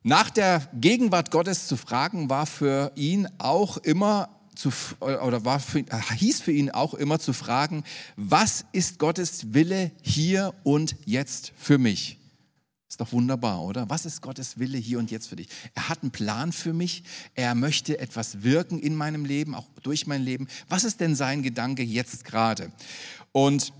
Nach 0.02 0.30
der 0.30 0.68
Gegenwart 0.74 1.30
Gottes 1.30 1.66
zu 1.66 1.76
fragen, 1.76 2.30
war 2.30 2.46
für 2.46 2.92
ihn 2.94 3.26
auch 3.38 3.78
immer 3.78 4.28
zu, 4.54 4.70
oder 5.00 5.44
war 5.44 5.60
für, 5.60 5.84
hieß 6.16 6.40
für 6.40 6.52
ihn 6.52 6.70
auch 6.70 6.94
immer 6.94 7.18
zu 7.18 7.32
fragen, 7.32 7.84
was 8.16 8.64
ist 8.72 8.98
Gottes 8.98 9.54
Wille 9.54 9.90
hier 10.02 10.54
und 10.64 10.96
jetzt 11.04 11.52
für 11.56 11.78
mich? 11.78 12.18
Ist 12.88 13.00
doch 13.02 13.12
wunderbar, 13.12 13.62
oder? 13.62 13.90
Was 13.90 14.06
ist 14.06 14.22
Gottes 14.22 14.58
Wille 14.58 14.78
hier 14.78 14.98
und 14.98 15.10
jetzt 15.10 15.28
für 15.28 15.36
dich? 15.36 15.48
Er 15.74 15.90
hat 15.90 16.02
einen 16.02 16.10
Plan 16.10 16.52
für 16.52 16.72
mich. 16.72 17.04
Er 17.34 17.54
möchte 17.54 17.98
etwas 17.98 18.42
wirken 18.42 18.78
in 18.78 18.94
meinem 18.94 19.26
Leben, 19.26 19.54
auch 19.54 19.66
durch 19.82 20.06
mein 20.06 20.22
Leben. 20.22 20.48
Was 20.70 20.84
ist 20.84 21.00
denn 21.00 21.14
sein 21.14 21.42
Gedanke 21.42 21.82
jetzt 21.82 22.24
gerade? 22.24 22.72
Und 23.32 23.74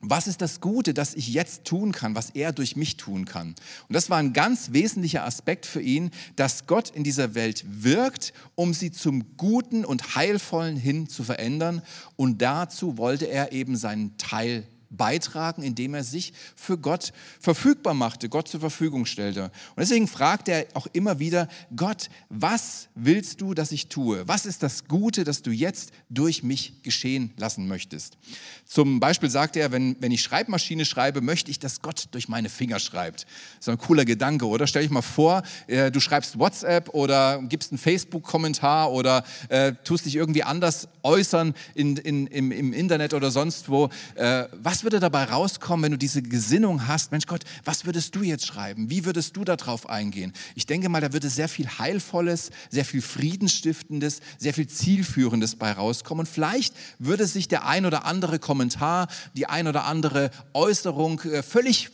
was 0.00 0.26
ist 0.26 0.42
das 0.42 0.60
Gute, 0.60 0.92
das 0.92 1.14
ich 1.14 1.28
jetzt 1.28 1.64
tun 1.64 1.92
kann, 1.92 2.14
was 2.14 2.30
er 2.30 2.52
durch 2.52 2.76
mich 2.76 2.96
tun 2.96 3.24
kann? 3.24 3.54
Und 3.88 3.94
das 3.94 4.10
war 4.10 4.18
ein 4.18 4.32
ganz 4.32 4.72
wesentlicher 4.72 5.24
Aspekt 5.24 5.64
für 5.64 5.80
ihn, 5.80 6.10
dass 6.34 6.66
Gott 6.66 6.90
in 6.90 7.02
dieser 7.02 7.34
Welt 7.34 7.64
wirkt, 7.66 8.32
um 8.56 8.74
sie 8.74 8.90
zum 8.90 9.36
Guten 9.36 9.84
und 9.84 10.16
Heilvollen 10.16 10.76
hin 10.76 11.08
zu 11.08 11.24
verändern. 11.24 11.80
Und 12.16 12.42
dazu 12.42 12.98
wollte 12.98 13.26
er 13.26 13.52
eben 13.52 13.76
seinen 13.76 14.18
Teil 14.18 14.66
beitragen, 14.96 15.62
indem 15.62 15.94
er 15.94 16.04
sich 16.04 16.32
für 16.54 16.78
Gott 16.78 17.12
verfügbar 17.40 17.94
machte, 17.94 18.28
Gott 18.28 18.48
zur 18.48 18.60
Verfügung 18.60 19.06
stellte. 19.06 19.44
Und 19.44 19.78
deswegen 19.80 20.08
fragt 20.08 20.48
er 20.48 20.66
auch 20.74 20.86
immer 20.92 21.18
wieder, 21.18 21.48
Gott, 21.74 22.08
was 22.28 22.88
willst 22.94 23.40
du, 23.40 23.54
dass 23.54 23.72
ich 23.72 23.88
tue? 23.88 24.26
Was 24.26 24.46
ist 24.46 24.62
das 24.62 24.86
Gute, 24.88 25.24
das 25.24 25.42
du 25.42 25.50
jetzt 25.50 25.92
durch 26.08 26.42
mich 26.42 26.82
geschehen 26.82 27.32
lassen 27.36 27.68
möchtest? 27.68 28.16
Zum 28.64 29.00
Beispiel 29.00 29.30
sagt 29.30 29.56
er, 29.56 29.72
wenn, 29.72 29.96
wenn 30.00 30.12
ich 30.12 30.22
Schreibmaschine 30.22 30.84
schreibe, 30.84 31.20
möchte 31.20 31.50
ich, 31.50 31.58
dass 31.58 31.82
Gott 31.82 32.08
durch 32.12 32.28
meine 32.28 32.48
Finger 32.48 32.78
schreibt. 32.78 33.26
So 33.60 33.70
ein 33.70 33.78
cooler 33.78 34.04
Gedanke, 34.04 34.46
oder? 34.46 34.66
Stell 34.66 34.82
dich 34.82 34.90
mal 34.90 35.02
vor, 35.02 35.42
äh, 35.66 35.90
du 35.90 36.00
schreibst 36.00 36.38
WhatsApp 36.38 36.88
oder 36.90 37.42
gibst 37.42 37.72
einen 37.72 37.78
Facebook-Kommentar 37.78 38.92
oder 38.92 39.24
äh, 39.48 39.72
tust 39.84 40.06
dich 40.06 40.16
irgendwie 40.16 40.42
anders 40.42 40.88
äußern 41.02 41.54
in, 41.74 41.96
in, 41.96 42.26
im, 42.26 42.52
im 42.52 42.72
Internet 42.72 43.14
oder 43.14 43.30
sonst 43.30 43.68
wo. 43.68 43.90
Äh, 44.14 44.46
was 44.52 44.84
würde 44.86 45.00
dabei 45.00 45.24
rauskommen, 45.24 45.82
wenn 45.82 45.90
du 45.90 45.98
diese 45.98 46.22
Gesinnung 46.22 46.86
hast? 46.86 47.10
Mensch 47.10 47.26
Gott, 47.26 47.42
was 47.64 47.86
würdest 47.86 48.14
du 48.14 48.22
jetzt 48.22 48.46
schreiben? 48.46 48.88
Wie 48.88 49.04
würdest 49.04 49.36
du 49.36 49.42
darauf 49.42 49.88
eingehen? 49.88 50.32
Ich 50.54 50.64
denke 50.64 50.88
mal, 50.88 51.00
da 51.00 51.12
würde 51.12 51.28
sehr 51.28 51.48
viel 51.48 51.66
Heilvolles, 51.66 52.50
sehr 52.70 52.84
viel 52.84 53.02
Friedensstiftendes, 53.02 54.20
sehr 54.38 54.54
viel 54.54 54.68
Zielführendes 54.68 55.56
bei 55.56 55.72
rauskommen. 55.72 56.20
Und 56.20 56.32
vielleicht 56.32 56.72
würde 57.00 57.26
sich 57.26 57.48
der 57.48 57.66
ein 57.66 57.84
oder 57.84 58.04
andere 58.04 58.38
Kommentar 58.38 59.08
die 59.34 59.48
ein 59.48 59.66
oder 59.66 59.86
andere 59.86 60.30
Äußerung 60.54 61.20
äh, 61.22 61.42
völlig 61.42 61.90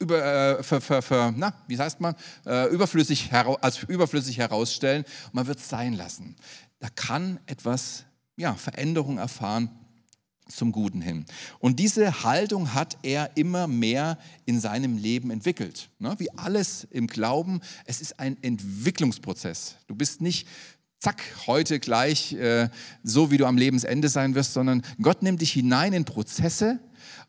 über, 0.00 0.24
äh, 0.24 0.62
für, 0.62 0.80
für, 0.80 1.02
für, 1.02 1.34
na, 1.36 1.52
wie 1.68 1.78
heißt 1.78 2.00
man, 2.00 2.14
äh, 2.46 2.70
überflüssig 2.70 3.30
als 3.60 3.82
überflüssig 3.82 4.38
herausstellen 4.38 5.04
und 5.26 5.34
man 5.34 5.46
wird 5.48 5.58
es 5.58 5.68
sein 5.68 5.92
lassen. 5.92 6.34
Da 6.78 6.88
kann 6.88 7.40
etwas, 7.44 8.04
ja, 8.38 8.54
Veränderung 8.54 9.18
erfahren 9.18 9.70
zum 10.48 10.72
Guten 10.72 11.00
hin. 11.00 11.24
Und 11.58 11.78
diese 11.78 12.22
Haltung 12.22 12.74
hat 12.74 12.98
er 13.02 13.36
immer 13.36 13.66
mehr 13.66 14.18
in 14.44 14.60
seinem 14.60 14.96
Leben 14.96 15.30
entwickelt. 15.30 15.88
Ne? 15.98 16.14
Wie 16.18 16.30
alles 16.32 16.86
im 16.90 17.06
Glauben, 17.06 17.60
es 17.84 18.00
ist 18.00 18.18
ein 18.20 18.36
Entwicklungsprozess. 18.42 19.76
Du 19.86 19.94
bist 19.94 20.20
nicht 20.20 20.46
zack, 20.98 21.22
heute 21.46 21.78
gleich 21.78 22.32
äh, 22.32 22.68
so, 23.02 23.30
wie 23.30 23.36
du 23.36 23.46
am 23.46 23.58
Lebensende 23.58 24.08
sein 24.08 24.34
wirst, 24.34 24.54
sondern 24.54 24.82
Gott 25.00 25.22
nimmt 25.22 25.40
dich 25.40 25.52
hinein 25.52 25.92
in 25.92 26.04
Prozesse 26.04 26.80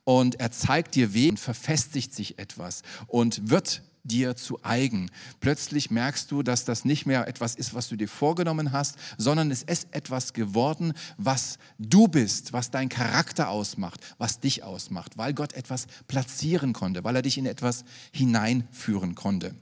und 0.03 0.39
er 0.39 0.51
zeigt 0.51 0.95
dir 0.95 1.13
Wege 1.13 1.31
und 1.31 1.39
verfestigt 1.39 2.13
sich 2.13 2.39
etwas 2.39 2.81
und 3.07 3.49
wird 3.49 3.81
dir 4.07 4.35
zu 4.35 4.59
eigen. 4.63 5.11
Plötzlich 5.39 5.91
merkst 5.91 6.31
du, 6.31 6.43
dass 6.43 6.65
das 6.65 6.85
nicht 6.85 7.05
mehr 7.05 7.27
etwas 7.27 7.55
ist, 7.55 7.73
was 7.73 7.89
du 7.89 7.95
dir 7.95 8.07
vorgenommen 8.07 8.71
hast, 8.71 8.95
sondern 9.17 9.51
es 9.51 9.63
ist 9.63 9.87
etwas 9.91 10.33
geworden, 10.33 10.93
was 11.17 11.59
du 11.77 12.07
bist, 12.07 12.53
was 12.53 12.71
dein 12.71 12.89
Charakter 12.89 13.49
ausmacht, 13.49 13.99
was 14.17 14.39
dich 14.39 14.63
ausmacht, 14.63 15.17
weil 15.17 15.33
Gott 15.33 15.53
etwas 15.53 15.87
platzieren 16.07 16.73
konnte, 16.73 17.03
weil 17.03 17.15
er 17.15 17.21
dich 17.21 17.37
in 17.37 17.45
etwas 17.45 17.83
hineinführen 18.11 19.15
konnte. 19.15 19.55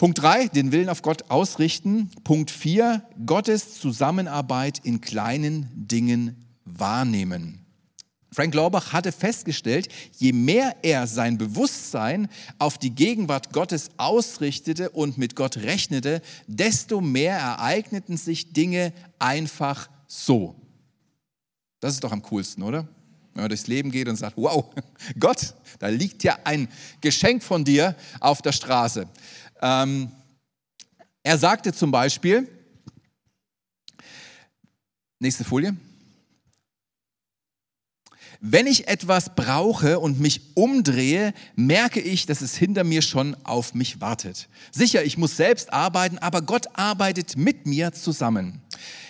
Punkt 0.00 0.18
3, 0.22 0.48
den 0.48 0.72
Willen 0.72 0.88
auf 0.88 1.02
Gott 1.02 1.30
ausrichten. 1.30 2.10
Punkt 2.24 2.50
4, 2.50 3.02
Gottes 3.26 3.78
Zusammenarbeit 3.78 4.78
in 4.78 5.02
kleinen 5.02 5.68
Dingen 5.74 6.46
wahrnehmen. 6.64 7.66
Frank 8.32 8.54
Laubach 8.54 8.92
hatte 8.92 9.10
festgestellt, 9.10 9.88
je 10.16 10.32
mehr 10.32 10.76
er 10.82 11.06
sein 11.06 11.36
Bewusstsein 11.36 12.28
auf 12.58 12.78
die 12.78 12.94
Gegenwart 12.94 13.52
Gottes 13.52 13.90
ausrichtete 13.96 14.90
und 14.90 15.18
mit 15.18 15.34
Gott 15.34 15.56
rechnete, 15.56 16.22
desto 16.46 17.00
mehr 17.00 17.36
ereigneten 17.36 18.16
sich 18.16 18.52
Dinge 18.52 18.92
einfach 19.18 19.90
so. 20.06 20.54
Das 21.80 21.94
ist 21.94 22.04
doch 22.04 22.12
am 22.12 22.22
coolsten, 22.22 22.62
oder? 22.62 22.86
Wenn 23.34 23.42
man 23.42 23.48
durchs 23.48 23.66
Leben 23.66 23.90
geht 23.90 24.08
und 24.08 24.16
sagt, 24.16 24.36
wow, 24.36 24.64
Gott, 25.18 25.54
da 25.78 25.88
liegt 25.88 26.22
ja 26.22 26.38
ein 26.44 26.68
Geschenk 27.00 27.42
von 27.42 27.64
dir 27.64 27.96
auf 28.20 28.42
der 28.42 28.52
Straße. 28.52 29.08
Ähm, 29.60 30.12
er 31.22 31.36
sagte 31.36 31.72
zum 31.72 31.90
Beispiel, 31.90 32.48
nächste 35.18 35.44
Folie, 35.44 35.76
wenn 38.52 38.66
ich 38.66 38.88
etwas 38.88 39.34
brauche 39.36 40.00
und 40.00 40.18
mich 40.18 40.40
umdrehe, 40.54 41.32
merke 41.54 42.00
ich, 42.00 42.26
dass 42.26 42.40
es 42.40 42.56
hinter 42.56 42.82
mir 42.82 43.00
schon 43.02 43.36
auf 43.44 43.74
mich 43.74 44.00
wartet. 44.00 44.48
Sicher, 44.72 45.04
ich 45.04 45.16
muss 45.16 45.36
selbst 45.36 45.72
arbeiten, 45.72 46.18
aber 46.18 46.42
Gott 46.42 46.66
arbeitet 46.74 47.36
mit 47.36 47.66
mir 47.66 47.92
zusammen. 47.92 48.60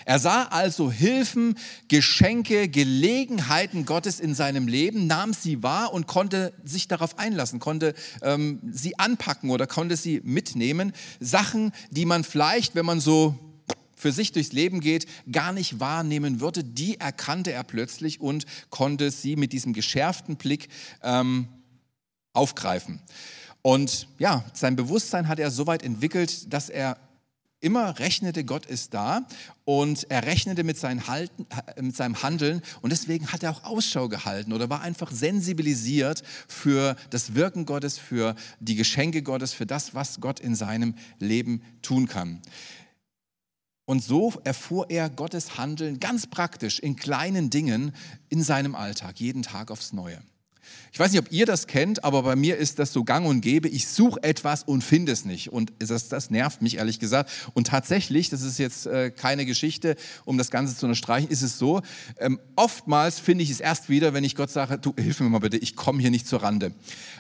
Er 0.05 0.19
sah 0.19 0.45
also 0.45 0.91
Hilfen, 0.91 1.57
Geschenke, 1.89 2.69
Gelegenheiten 2.69 3.87
Gottes 3.87 4.21
in 4.21 4.35
seinem 4.35 4.69
Leben, 4.69 5.07
nahm 5.07 5.33
sie 5.33 5.63
wahr 5.63 5.93
und 5.93 6.07
konnte 6.07 6.53
sich 6.65 6.89
darauf 6.89 7.19
einlassen, 7.19 7.61
konnte 7.61 7.95
ähm, 8.23 8.61
sie 8.71 8.99
anpacken 8.99 9.51
oder 9.51 9.67
konnte 9.67 9.97
sie 9.97 10.21
mitnehmen. 10.25 10.93
Sachen, 11.21 11.73
die 11.91 12.05
man 12.05 12.25
vielleicht, 12.25 12.75
wenn 12.75 12.87
man 12.87 13.01
so 13.01 13.39
für 14.01 14.13
sich 14.13 14.33
durchs 14.33 14.53
Leben 14.53 14.81
geht, 14.81 15.07
gar 15.31 15.53
nicht 15.53 15.79
wahrnehmen 15.79 16.41
würde, 16.41 16.65
die 16.65 16.99
erkannte 16.99 17.53
er 17.53 17.65
plötzlich 17.65 18.21
und 18.21 18.47
konnte 18.71 19.11
sie 19.11 19.37
mit 19.37 19.53
diesem 19.53 19.73
geschärften 19.73 20.37
Blick 20.37 20.69
ähm, 21.03 21.49
aufgreifen. 22.33 23.01
Und 23.63 24.09
ja, 24.19 24.45
sein 24.55 24.77
Bewusstsein 24.77 25.29
hat 25.29 25.39
er 25.39 25.51
so 25.51 25.67
weit 25.67 25.83
entwickelt, 25.83 26.53
dass 26.53 26.71
er 26.71 26.97
immer 27.61 27.99
rechnete, 27.99 28.45
Gott 28.45 28.65
ist 28.65 28.95
da 28.95 29.27
und 29.65 30.07
er 30.09 30.25
rechnete 30.25 30.65
mit, 30.65 30.83
Halten, 30.83 31.47
mit, 31.79 31.95
seinem 31.95 32.23
Handeln 32.23 32.63
und 32.81 32.91
deswegen 32.91 33.33
hat 33.33 33.43
er 33.43 33.51
auch 33.51 33.65
Ausschau 33.65 34.09
gehalten 34.09 34.55
oder 34.55 34.71
war 34.71 34.81
einfach 34.81 35.11
sensibilisiert 35.11 36.23
für 36.49 36.97
das 37.11 37.35
Wirken 37.35 37.67
Gottes, 37.67 37.99
für 37.99 38.35
die 38.61 38.77
Geschenke 38.77 39.23
Gottes, 39.23 39.53
für 39.53 39.67
das, 39.67 39.95
was 39.95 40.21
Gott 40.21 40.41
in 40.41 40.55
seinem 40.55 40.95
Leben 41.19 41.63
tun 41.83 42.09
kann. 42.09 42.41
Und 43.91 44.05
so 44.05 44.33
erfuhr 44.45 44.87
er 44.89 45.11
Gottes 45.11 45.59
Handeln 45.59 45.99
ganz 45.99 46.29
praktisch 46.29 46.79
in 46.79 46.95
kleinen 46.95 47.51
Dingen 47.51 47.93
in 48.29 48.41
seinem 48.41 48.77
Alltag, 48.77 49.19
jeden 49.19 49.43
Tag 49.43 49.73
aufs 49.73 49.93
Neue. 49.93 50.23
Ich 50.93 50.99
weiß 50.99 51.13
nicht, 51.13 51.21
ob 51.21 51.31
ihr 51.31 51.47
das 51.47 51.69
kennt, 51.69 52.03
aber 52.03 52.23
bei 52.23 52.35
mir 52.35 52.57
ist 52.57 52.81
das 52.81 52.93
so 52.93 53.05
gang 53.05 53.27
und 53.27 53.41
gäbe. 53.43 53.69
Ich 53.69 53.87
suche 53.87 54.23
etwas 54.25 54.65
und 54.65 54.83
finde 54.83 55.13
es 55.13 55.25
nicht. 55.25 55.53
Und 55.53 55.73
das, 55.79 56.09
das, 56.09 56.31
nervt 56.31 56.63
mich 56.63 56.79
ehrlich 56.79 56.99
gesagt. 56.99 57.31
Und 57.55 57.69
tatsächlich, 57.69 58.29
das 58.29 58.43
ist 58.43 58.59
jetzt 58.59 58.87
äh, 58.87 59.11
keine 59.11 59.47
Geschichte, 59.47 59.97
um 60.25 60.37
das 60.37 60.51
Ganze 60.51 60.77
zu 60.77 60.87
unterstreichen, 60.87 61.29
ist 61.29 61.43
es 61.43 61.59
so, 61.59 61.83
ähm, 62.19 62.41
oftmals 62.57 63.21
finde 63.21 63.45
ich 63.45 63.51
es 63.51 63.61
erst 63.61 63.89
wieder, 63.89 64.15
wenn 64.15 64.25
ich 64.25 64.35
Gott 64.35 64.51
sage, 64.51 64.79
du 64.79 64.93
hilf 64.99 65.21
mir 65.21 65.29
mal 65.29 65.39
bitte, 65.39 65.59
ich 65.59 65.77
komme 65.77 66.01
hier 66.01 66.11
nicht 66.11 66.27
zur 66.27 66.43
Rande. 66.43 66.73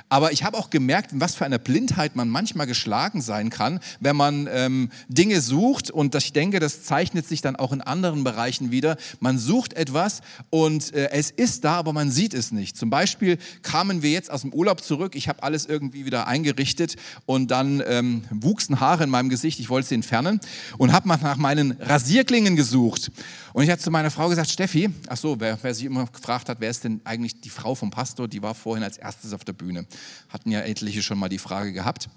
Aber 0.08 0.32
ich 0.32 0.42
habe 0.42 0.58
auch 0.58 0.70
gemerkt, 0.70 1.12
in 1.12 1.20
was 1.20 1.36
für 1.36 1.44
einer 1.44 1.58
Blindheit 1.58 2.16
man 2.16 2.28
manchmal 2.28 2.66
geschlagen 2.66 3.22
sein 3.22 3.48
kann, 3.50 3.78
wenn 4.00 4.16
man 4.16 4.48
ähm, 4.50 4.90
Dinge 5.08 5.40
sucht. 5.40 5.92
Und 5.92 6.16
ich 6.16 6.32
denke, 6.32 6.58
das 6.58 6.82
zeichnet 6.82 7.28
sich 7.28 7.40
dann 7.42 7.54
auch 7.54 7.72
in 7.72 7.80
anderen 7.80 8.24
Bereichen 8.24 8.72
wieder. 8.72 8.96
Man 9.20 9.38
sucht 9.38 9.74
etwas 9.74 10.22
und 10.50 10.92
äh, 10.94 11.10
es 11.12 11.30
ist 11.30 11.64
da, 11.64 11.74
aber 11.74 11.92
man 11.92 12.10
sieht 12.10 12.34
es 12.34 12.50
nicht. 12.50 12.76
Zum 12.76 12.90
Beispiel 12.90 13.38
kamen 13.62 14.02
wir 14.02 14.10
jetzt 14.10 14.30
aus 14.30 14.42
dem 14.42 14.52
Urlaub 14.52 14.82
zurück. 14.82 15.14
Ich 15.14 15.28
habe 15.28 15.42
alles 15.42 15.66
irgendwie 15.66 16.04
wieder 16.04 16.26
eingerichtet 16.26 16.96
und 17.26 17.50
dann 17.50 17.82
ähm, 17.86 18.24
wuchsen 18.30 18.80
Haare 18.80 19.04
in 19.04 19.10
meinem 19.10 19.28
Gesicht. 19.28 19.60
Ich 19.60 19.68
wollte 19.68 19.88
sie 19.88 19.94
entfernen 19.94 20.40
und 20.78 20.92
habe 20.92 21.08
nach 21.08 21.36
meinen 21.36 21.72
Rasierklingen 21.72 22.56
gesucht. 22.56 23.10
Und 23.52 23.64
ich 23.64 23.70
hatte 23.70 23.82
zu 23.82 23.90
meiner 23.90 24.10
Frau 24.10 24.28
gesagt, 24.28 24.50
Steffi, 24.50 24.90
ach 25.08 25.16
so, 25.16 25.40
wer, 25.40 25.58
wer 25.62 25.74
sich 25.74 25.84
immer 25.84 26.06
gefragt 26.06 26.48
hat, 26.48 26.60
wer 26.60 26.70
ist 26.70 26.84
denn 26.84 27.00
eigentlich 27.04 27.40
die 27.40 27.50
Frau 27.50 27.74
vom 27.74 27.90
Pastor, 27.90 28.28
die 28.28 28.42
war 28.42 28.54
vorhin 28.54 28.84
als 28.84 28.96
erstes 28.96 29.32
auf 29.32 29.44
der 29.44 29.52
Bühne. 29.52 29.86
Hatten 30.28 30.50
ja 30.50 30.60
etliche 30.60 31.02
schon 31.02 31.18
mal 31.18 31.28
die 31.28 31.38
Frage 31.38 31.72
gehabt. 31.72 32.08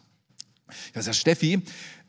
Ich 0.70 0.90
habe 0.90 1.00
gesagt, 1.00 1.18
Steffi, 1.18 1.62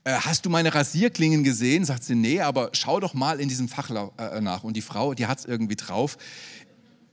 äh, 0.04 0.12
hast 0.12 0.44
du 0.44 0.50
meine 0.50 0.75
Rasierklingen 0.75 1.44
gesehen? 1.44 1.85
Sagt 1.85 2.04
sie, 2.04 2.14
nee, 2.14 2.40
aber 2.40 2.71
schau 2.73 3.00
doch 3.00 3.14
mal 3.14 3.40
in 3.40 3.49
diesem 3.49 3.68
Fach 3.68 3.90
äh, 3.90 4.40
nach. 4.40 4.62
Und 4.62 4.76
die 4.76 4.83
Frau, 4.83 5.14
die 5.14 5.26
hat 5.26 5.38
es 5.38 5.44
irgendwie 5.47 5.76
drauf 5.76 6.18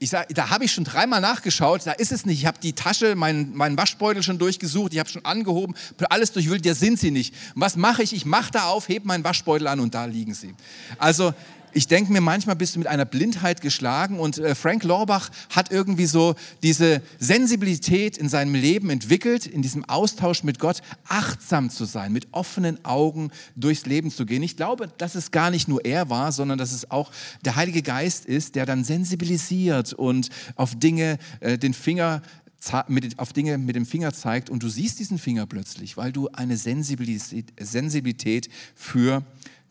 ich 0.01 0.09
sag, 0.09 0.29
da 0.29 0.49
habe 0.49 0.65
ich 0.65 0.71
schon 0.71 0.83
dreimal 0.83 1.21
nachgeschaut, 1.21 1.85
da 1.85 1.91
ist 1.91 2.11
es 2.11 2.25
nicht. 2.25 2.39
Ich 2.39 2.47
habe 2.47 2.57
die 2.59 2.73
Tasche, 2.73 3.15
meinen, 3.15 3.55
meinen 3.55 3.77
Waschbeutel 3.77 4.23
schon 4.23 4.39
durchgesucht, 4.39 4.93
ich 4.93 4.99
habe 4.99 5.07
schon 5.07 5.23
angehoben, 5.25 5.75
alles 6.09 6.31
durchwühlt, 6.31 6.65
da 6.65 6.73
sind 6.73 6.99
sie 6.99 7.11
nicht. 7.11 7.35
Und 7.53 7.61
was 7.61 7.75
mache 7.75 8.01
ich? 8.01 8.11
Ich 8.11 8.25
mache 8.25 8.51
da 8.51 8.63
auf, 8.63 8.89
hebe 8.89 9.07
meinen 9.07 9.23
Waschbeutel 9.23 9.67
an 9.67 9.79
und 9.79 9.93
da 9.93 10.05
liegen 10.05 10.33
sie. 10.33 10.55
Also 10.97 11.35
ich 11.73 11.87
denke 11.87 12.11
mir, 12.11 12.21
manchmal 12.21 12.55
bist 12.55 12.75
du 12.75 12.79
mit 12.79 12.87
einer 12.87 13.05
Blindheit 13.05 13.61
geschlagen 13.61 14.19
und 14.19 14.37
äh, 14.37 14.55
Frank 14.55 14.83
Lorbach 14.83 15.29
hat 15.49 15.71
irgendwie 15.71 16.05
so 16.05 16.35
diese 16.63 17.01
Sensibilität 17.19 18.17
in 18.17 18.29
seinem 18.29 18.55
Leben 18.55 18.89
entwickelt, 18.89 19.45
in 19.45 19.61
diesem 19.61 19.85
Austausch 19.85 20.43
mit 20.43 20.59
Gott, 20.59 20.81
achtsam 21.07 21.69
zu 21.69 21.85
sein, 21.85 22.11
mit 22.11 22.27
offenen 22.31 22.83
Augen 22.85 23.31
durchs 23.55 23.85
Leben 23.85 24.11
zu 24.11 24.25
gehen. 24.25 24.43
Ich 24.43 24.57
glaube, 24.57 24.89
dass 24.97 25.15
es 25.15 25.31
gar 25.31 25.51
nicht 25.51 25.67
nur 25.67 25.83
er 25.85 26.09
war, 26.09 26.31
sondern 26.31 26.57
dass 26.57 26.71
es 26.71 26.91
auch 26.91 27.11
der 27.45 27.55
Heilige 27.55 27.81
Geist 27.81 28.25
ist, 28.25 28.55
der 28.55 28.65
dann 28.65 28.83
sensibilisiert 28.83 29.93
und 29.93 30.29
auf 30.55 30.75
Dinge 30.75 31.17
äh, 31.39 31.57
den 31.57 31.73
Finger 31.73 32.21
mit, 32.87 33.17
auf 33.17 33.33
Dinge 33.33 33.57
mit 33.57 33.75
dem 33.75 33.85
Finger 33.85 34.13
zeigt 34.13 34.49
und 34.49 34.61
du 34.61 34.69
siehst 34.69 34.99
diesen 34.99 35.17
Finger 35.17 35.47
plötzlich, 35.47 35.97
weil 35.97 36.11
du 36.11 36.29
eine 36.29 36.57
Sensibilität, 36.57 37.51
Sensibilität 37.59 38.49
für 38.75 39.23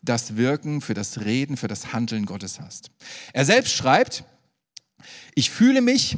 das 0.02 0.36
Wirken, 0.36 0.80
für 0.80 0.94
das 0.94 1.20
Reden, 1.24 1.56
für 1.56 1.68
das 1.68 1.92
Handeln 1.92 2.26
Gottes 2.26 2.60
hast. 2.60 2.90
Er 3.32 3.44
selbst 3.44 3.74
schreibt, 3.74 4.24
ich 5.34 5.50
fühle 5.50 5.80
mich 5.80 6.16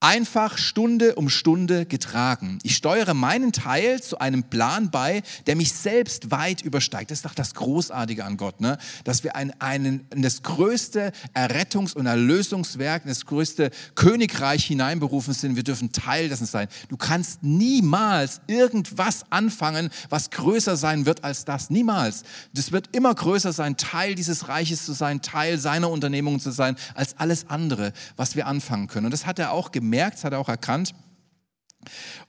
einfach 0.00 0.58
Stunde 0.58 1.16
um 1.16 1.28
Stunde 1.28 1.84
getragen. 1.84 2.60
Ich 2.62 2.76
steuere 2.76 3.14
meinen 3.14 3.52
Teil 3.52 4.00
zu 4.00 4.18
einem 4.20 4.44
Plan 4.44 4.90
bei, 4.90 5.22
der 5.46 5.56
mich 5.56 5.72
selbst 5.72 6.30
weit 6.30 6.62
übersteigt. 6.62 7.10
Das 7.10 7.18
ist 7.18 7.24
doch 7.24 7.34
das 7.34 7.54
Großartige 7.54 8.24
an 8.24 8.36
Gott, 8.36 8.60
ne? 8.60 8.78
dass 9.02 9.24
wir 9.24 9.34
ein, 9.34 9.52
einen, 9.60 10.06
in 10.14 10.22
das 10.22 10.42
größte 10.42 11.12
Errettungs- 11.34 11.94
und 11.94 12.06
Erlösungswerk, 12.06 13.02
das 13.06 13.26
größte 13.26 13.70
Königreich 13.96 14.66
hineinberufen 14.66 15.34
sind. 15.34 15.56
Wir 15.56 15.64
dürfen 15.64 15.90
Teil 15.90 16.28
dessen 16.28 16.46
sein. 16.46 16.68
Du 16.88 16.96
kannst 16.96 17.42
niemals 17.42 18.40
irgendwas 18.46 19.24
anfangen, 19.30 19.90
was 20.10 20.30
größer 20.30 20.76
sein 20.76 21.06
wird 21.06 21.24
als 21.24 21.44
das. 21.44 21.70
Niemals. 21.70 22.22
Das 22.54 22.70
wird 22.70 22.94
immer 22.94 23.12
größer 23.12 23.52
sein, 23.52 23.76
Teil 23.76 24.14
dieses 24.14 24.46
Reiches 24.48 24.84
zu 24.84 24.92
sein, 24.92 25.22
Teil 25.22 25.58
seiner 25.58 25.90
Unternehmung 25.90 26.38
zu 26.38 26.52
sein, 26.52 26.76
als 26.94 27.18
alles 27.18 27.50
andere, 27.50 27.92
was 28.16 28.36
wir 28.36 28.46
anfangen 28.46 28.86
können. 28.86 29.06
Und 29.06 29.12
das 29.12 29.26
hat 29.26 29.40
er 29.40 29.50
auch 29.50 29.72
gemerkt 29.72 29.87
gemerkt, 29.88 30.22
hat 30.22 30.34
er 30.34 30.38
auch 30.38 30.50
erkannt. 30.50 30.94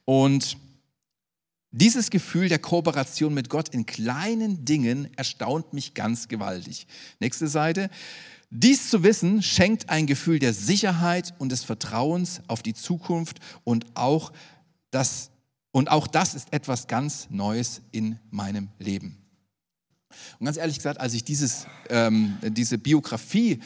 Und 0.06 0.58
dieses 1.72 2.10
Gefühl 2.10 2.48
der 2.48 2.60
Kooperation 2.60 3.34
mit 3.34 3.50
Gott 3.50 3.70
in 3.70 3.86
kleinen 3.86 4.63
Dingen 4.63 5.10
erstaunt 5.18 5.74
mich 5.74 5.94
ganz 5.94 6.30
gewaltig. 6.30 6.88
Nächste 7.20 7.48
Seite. 7.48 7.89
Dies 8.50 8.89
zu 8.89 9.04
wissen 9.04 9.44
schenkt 9.44 9.89
ein 9.89 10.08
Gefühl 10.08 10.39
der 10.39 10.54
Sicherheit 10.54 11.36
und 11.38 11.51
des 11.51 11.63
Vertrauens 11.63 12.42
auf 12.48 12.63
die 12.63 12.74
Zukunft 12.74 13.39
und 13.63 13.86
auch 13.96 14.32
das, 14.89 15.30
und 15.72 15.92
auch 15.92 16.08
das 16.08 16.34
ist 16.34 16.51
etwas 16.54 16.88
ganz 16.88 17.28
Neues 17.30 17.82
in 17.92 18.18
meinem 18.32 18.70
Leben. 18.80 19.19
Und 20.39 20.46
ganz 20.46 20.58
ehrlich 20.58 20.78
gesagt, 20.78 21.00
als 21.00 21.13
ich 21.13 21.24
dieses, 21.24 21.68
ähm, 21.89 22.38
diese 22.42 22.80
Biografie 22.80 23.60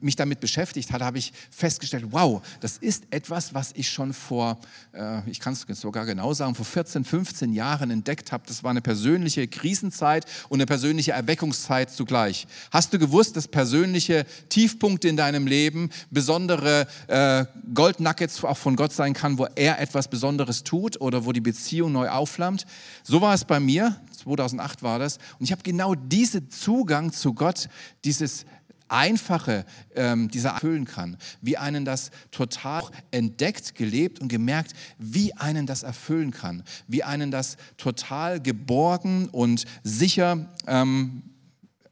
mich 0.00 0.16
damit 0.16 0.40
beschäftigt 0.40 0.90
hatte, 0.92 1.04
habe 1.04 1.18
ich 1.18 1.32
festgestellt, 1.50 2.06
wow, 2.10 2.42
das 2.60 2.78
ist 2.78 3.04
etwas, 3.10 3.54
was 3.54 3.70
ich 3.74 3.88
schon 3.88 4.12
vor, 4.12 4.58
äh, 4.92 5.28
ich 5.30 5.38
kann 5.38 5.52
es 5.52 5.64
sogar 5.80 6.04
genau 6.04 6.34
sagen, 6.34 6.56
vor 6.56 6.64
14, 6.64 7.04
15 7.04 7.52
Jahren 7.52 7.90
entdeckt 7.90 8.32
habe. 8.32 8.42
Das 8.48 8.64
war 8.64 8.70
eine 8.70 8.80
persönliche 8.80 9.46
Krisenzeit 9.46 10.26
und 10.48 10.56
eine 10.56 10.66
persönliche 10.66 11.12
Erweckungszeit 11.12 11.90
zugleich. 11.90 12.48
Hast 12.72 12.92
du 12.92 12.98
gewusst, 12.98 13.36
dass 13.36 13.46
persönliche 13.46 14.26
Tiefpunkte 14.48 15.08
in 15.08 15.16
deinem 15.16 15.46
Leben 15.46 15.90
besondere 16.10 16.88
äh, 17.06 17.44
Goldnuggets 17.74 18.42
auch 18.42 18.58
von 18.58 18.74
Gott 18.74 18.92
sein 18.92 19.14
kann, 19.14 19.38
wo 19.38 19.46
er 19.54 19.80
etwas 19.80 20.08
Besonderes 20.08 20.64
tut 20.64 21.00
oder 21.00 21.24
wo 21.24 21.32
die 21.32 21.40
Beziehung 21.40 21.92
neu 21.92 22.08
aufflammt? 22.08 22.66
So 23.04 23.20
war 23.20 23.34
es 23.34 23.44
bei 23.44 23.60
mir. 23.60 24.00
2008 24.16 24.82
war 24.82 24.98
das. 24.98 25.18
Und 25.38 25.44
ich 25.44 25.52
habe 25.52 25.62
genau 25.62 25.75
diesen 25.94 26.50
Zugang 26.50 27.12
zu 27.12 27.34
Gott, 27.34 27.68
dieses 28.04 28.46
Einfache, 28.88 29.64
ähm, 29.94 30.28
dieser 30.28 30.50
erfüllen 30.50 30.84
kann, 30.84 31.16
wie 31.40 31.56
einen 31.56 31.84
das 31.84 32.10
total 32.30 32.84
entdeckt, 33.10 33.74
gelebt 33.74 34.20
und 34.20 34.28
gemerkt, 34.28 34.72
wie 34.98 35.34
einen 35.34 35.66
das 35.66 35.82
erfüllen 35.82 36.30
kann, 36.30 36.62
wie 36.86 37.02
einen 37.02 37.30
das 37.30 37.56
total 37.76 38.40
geborgen 38.40 39.28
und 39.28 39.64
sicher 39.82 40.48
ähm, 40.66 41.22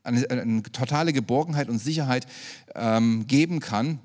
eine, 0.05 0.31
eine, 0.31 0.63
totale 0.63 1.13
Geborgenheit 1.13 1.69
und 1.69 1.79
Sicherheit 1.79 2.27
ähm, 2.75 3.27
geben 3.27 3.61
kann. 3.61 3.99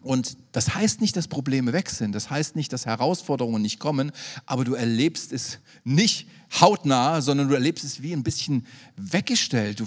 Und 0.00 0.36
das 0.52 0.76
heißt 0.76 1.00
nicht, 1.00 1.16
dass 1.16 1.26
Probleme 1.26 1.72
weg 1.72 1.90
sind, 1.90 2.12
das 2.12 2.30
heißt 2.30 2.54
nicht, 2.54 2.72
dass 2.72 2.86
Herausforderungen 2.86 3.60
nicht 3.60 3.80
kommen, 3.80 4.12
aber 4.46 4.64
du 4.64 4.74
erlebst 4.74 5.32
es 5.32 5.58
nicht 5.82 6.28
hautnah, 6.60 7.20
sondern 7.20 7.48
du 7.48 7.54
erlebst 7.54 7.84
es 7.84 8.00
wie 8.00 8.12
ein 8.12 8.22
bisschen 8.22 8.64
weggestellt. 8.96 9.80
Du 9.80 9.86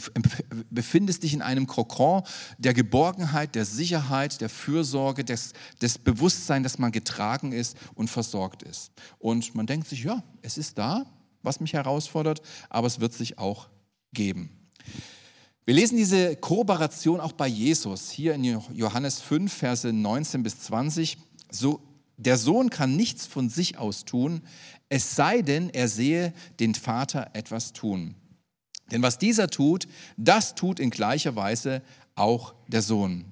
befindest 0.69 1.23
dich 1.23 1.33
in 1.33 1.41
einem 1.41 1.65
Kokon 1.65 2.23
der 2.57 2.73
Geborgenheit, 2.73 3.55
der 3.55 3.63
Sicherheit, 3.65 4.41
der 4.41 4.49
Fürsorge, 4.49 5.23
des, 5.23 5.53
des 5.81 5.97
Bewusstseins, 5.97 6.63
dass 6.63 6.77
man 6.77 6.91
getragen 6.91 7.53
ist 7.53 7.77
und 7.95 8.09
versorgt 8.09 8.63
ist. 8.63 8.91
Und 9.17 9.55
man 9.55 9.65
denkt 9.65 9.87
sich, 9.87 10.03
ja, 10.03 10.23
es 10.41 10.57
ist 10.57 10.77
da, 10.77 11.05
was 11.41 11.61
mich 11.61 11.73
herausfordert, 11.73 12.41
aber 12.69 12.87
es 12.87 12.99
wird 12.99 13.13
sich 13.13 13.37
auch 13.37 13.69
geben. 14.13 14.49
Wir 15.63 15.75
lesen 15.75 15.97
diese 15.97 16.35
Kooperation 16.35 17.19
auch 17.19 17.33
bei 17.33 17.47
Jesus, 17.47 18.09
hier 18.09 18.33
in 18.33 18.43
Johannes 18.43 19.21
5, 19.21 19.53
Verse 19.53 19.93
19 19.93 20.41
bis 20.41 20.59
20. 20.61 21.17
So, 21.51 21.81
der 22.17 22.37
Sohn 22.37 22.71
kann 22.71 22.95
nichts 22.95 23.27
von 23.27 23.49
sich 23.49 23.77
aus 23.77 24.03
tun, 24.05 24.41
es 24.89 25.15
sei 25.15 25.41
denn, 25.41 25.69
er 25.69 25.87
sehe 25.87 26.33
den 26.59 26.73
Vater 26.73 27.29
etwas 27.33 27.73
tun. 27.73 28.15
Denn 28.91 29.01
was 29.01 29.19
dieser 29.19 29.49
tut, 29.49 29.87
das 30.17 30.55
tut 30.55 30.79
in 30.79 30.89
gleicher 30.89 31.35
Weise 31.35 31.81
auch 32.15 32.55
der 32.67 32.81
Sohn. 32.81 33.25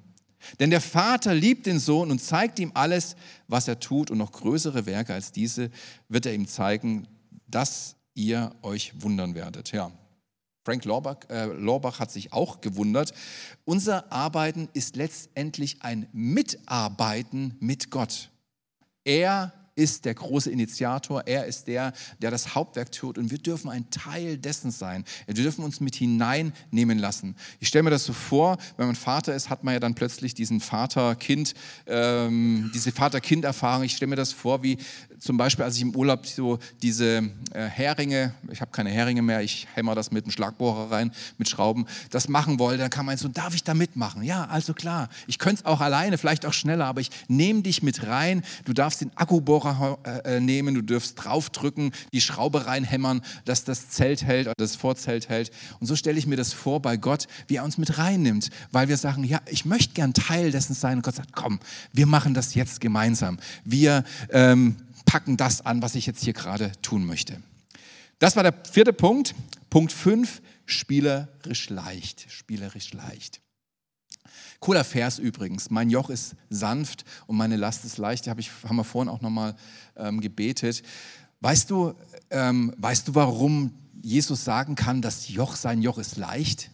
Denn 0.60 0.70
der 0.70 0.82
Vater 0.82 1.34
liebt 1.34 1.66
den 1.66 1.80
Sohn 1.80 2.12
und 2.12 2.20
zeigt 2.20 2.60
ihm 2.60 2.72
alles, 2.76 3.16
was 3.48 3.68
er 3.68 3.80
tut, 3.80 4.12
und 4.12 4.20
noch 4.20 4.32
größere 4.32 4.86
Werke 4.86 5.14
als 5.14 5.32
diese 5.32 5.70
wird 6.08 6.26
er 6.26 6.34
ihm 6.34 6.48
zeigen, 6.48 7.08
dass 7.48 7.96
ihr 8.14 8.56
euch 8.62 8.94
wundern 9.02 9.36
werdet. 9.36 9.72
Ja. 9.72 9.92
Frank 10.70 10.86
Lorbach, 10.86 11.18
äh, 11.32 11.46
Lorbach 11.46 12.00
hat 12.00 12.12
sich 12.12 12.32
auch 12.32 12.62
gewundert. 12.62 13.12
Unser 13.66 14.12
Arbeiten 14.12 14.70
ist 14.74 14.98
letztendlich 14.98 15.82
ein 15.82 16.08
Mitarbeiten 16.14 17.56
mit 17.60 17.90
Gott. 17.90 18.30
Er 19.04 19.52
ist 19.74 20.06
der 20.06 20.14
große 20.14 20.52
Initiator, 20.52 21.24
er 21.26 21.46
ist 21.46 21.68
der, 21.68 21.94
der 22.22 22.30
das 22.30 22.54
Hauptwerk 22.54 22.92
tut 22.92 23.18
und 23.18 23.32
wir 23.32 23.40
dürfen 23.40 23.72
ein 23.72 23.90
Teil 23.90 24.38
dessen 24.38 24.70
sein. 24.70 25.06
Wir 25.26 25.34
dürfen 25.34 25.64
uns 25.64 25.80
mit 25.80 25.96
hineinnehmen 25.96 27.00
lassen. 27.00 27.36
Ich 27.60 27.70
stelle 27.70 27.84
mir 27.84 27.90
das 27.90 28.04
so 28.04 28.14
vor, 28.14 28.58
wenn 28.78 28.88
man 28.88 28.96
Vater 28.96 29.34
ist, 29.34 29.50
hat 29.50 29.64
man 29.64 29.74
ja 29.74 29.80
dann 29.80 29.96
plötzlich 29.96 30.36
diesen 30.36 30.60
Vater-Kind, 30.60 31.56
ähm, 31.88 32.70
diese 32.76 32.92
Vater-Kind-Erfahrung. 32.92 33.86
Ich 33.86 33.96
stelle 33.96 34.10
mir 34.10 34.18
das 34.18 34.34
vor, 34.34 34.62
wie 34.62 34.78
zum 35.20 35.38
Beispiel, 35.38 35.66
als 35.66 35.76
ich 35.76 35.82
im 35.82 35.96
Urlaub 35.96 36.26
so 36.26 36.60
diese 36.82 37.30
äh, 37.54 37.66
Heringe, 37.66 38.34
ich 38.52 38.62
habe 38.62 38.72
keine 38.72 38.90
Heringe 38.90 39.22
mehr, 39.22 39.42
ich 39.42 39.68
hämmer 39.74 39.96
das 39.96 40.12
mit 40.12 40.26
einem 40.26 40.32
Schlagbohrer 40.32 40.92
rein, 40.92 41.12
mit 41.38 41.50
Schrauben, 41.50 41.86
das 42.10 42.28
machen 42.28 42.60
wollte, 42.60 42.80
dann 42.80 42.90
kann 42.90 43.06
man 43.06 43.18
so, 43.18 43.28
darf 43.28 43.56
ich 43.56 43.64
da 43.64 43.74
mitmachen? 43.74 44.24
Ja, 44.24 44.46
also 44.46 44.74
klar, 44.74 45.10
ich 45.28 45.40
könnte 45.40 45.62
es 45.62 45.66
auch 45.66 45.82
alleine, 45.82 46.18
vielleicht 46.18 46.46
auch 46.46 46.54
schneller, 46.54 46.86
aber 46.86 47.02
ich 47.02 47.10
nehme 47.28 47.62
dich 47.62 47.84
mit 47.84 48.06
rein, 48.08 48.44
du 48.66 48.74
darfst 48.74 49.02
den 49.02 49.12
Akkubohrer 49.16 49.98
äh, 50.04 50.38
äh, 50.38 50.40
nehmen, 50.40 50.76
du 50.76 50.82
dürfst 50.82 51.24
draufdrücken, 51.24 51.92
die 52.14 52.22
Schraube 52.22 52.66
reinhämmern, 52.66 53.22
dass 53.46 53.64
das 53.64 53.90
Zelt 53.90 54.24
hält 54.24 54.50
das 54.58 54.76
Vorzelt 54.76 55.30
hält. 55.30 55.52
Und 55.80 55.88
so 55.88 55.96
stelle 55.96 56.18
ich 56.18 56.28
mir 56.28 56.36
das 56.36 56.54
vor 56.54 56.82
bei 56.82 56.98
Gott, 56.98 57.28
wie 57.48 57.56
er 57.56 57.64
uns 57.64 57.78
mit 57.78 57.98
reinnimmt, 57.98 58.50
weil 58.72 58.88
wir 58.88 58.98
sagen, 58.98 59.24
ja, 59.24 59.40
ich 59.50 59.66
möchte 59.66 59.94
gern 59.94 60.14
Teil 60.14 60.52
dessen 60.52 60.74
sein. 60.74 60.98
Und 60.98 61.04
Gott 61.04 61.16
sagt, 61.16 61.34
komm, 61.34 61.60
wir 61.94 62.06
machen 62.06 62.34
das 62.34 62.56
jetzt 62.56 62.82
gemeinsam. 62.82 63.40
Wir 63.64 64.04
ähm, 64.32 64.76
packen 65.10 65.38
das 65.38 65.66
an, 65.66 65.82
was 65.82 65.96
ich 65.96 66.06
jetzt 66.06 66.24
hier 66.24 66.34
gerade 66.34 66.72
tun 66.84 67.04
möchte. 67.04 67.42
Das 68.20 68.36
war 68.36 68.44
der 68.44 68.54
vierte 68.72 68.94
Punkt. 68.94 69.34
Punkt 69.72 69.92
fünf, 69.92 70.40
spielerisch 70.68 71.72
leicht. 71.72 72.28
Spielerisch 72.30 72.94
leicht. 72.94 73.42
Cooler 74.60 74.84
Vers 74.84 75.18
übrigens. 75.18 75.72
Mein 75.72 75.90
Joch 75.90 76.12
ist 76.12 76.36
sanft 76.52 77.06
und 77.26 77.38
meine 77.38 77.56
Last 77.56 77.86
ist 77.86 77.98
leicht. 77.98 78.28
Hab 78.28 78.38
ich, 78.38 78.52
haben 78.64 78.76
wir 78.76 78.84
vorhin 78.84 79.10
auch 79.10 79.22
nochmal 79.22 79.56
ähm, 79.96 80.22
gebetet. 80.22 80.84
Weißt 81.40 81.72
du, 81.72 81.96
ähm, 82.30 82.76
weißt 82.78 83.08
du, 83.08 83.16
warum 83.16 83.74
Jesus 84.04 84.44
sagen 84.44 84.76
kann, 84.76 85.02
das 85.02 85.28
Joch, 85.28 85.56
sein 85.56 85.82
Joch 85.82 85.98
ist 85.98 86.18
leicht? 86.18 86.70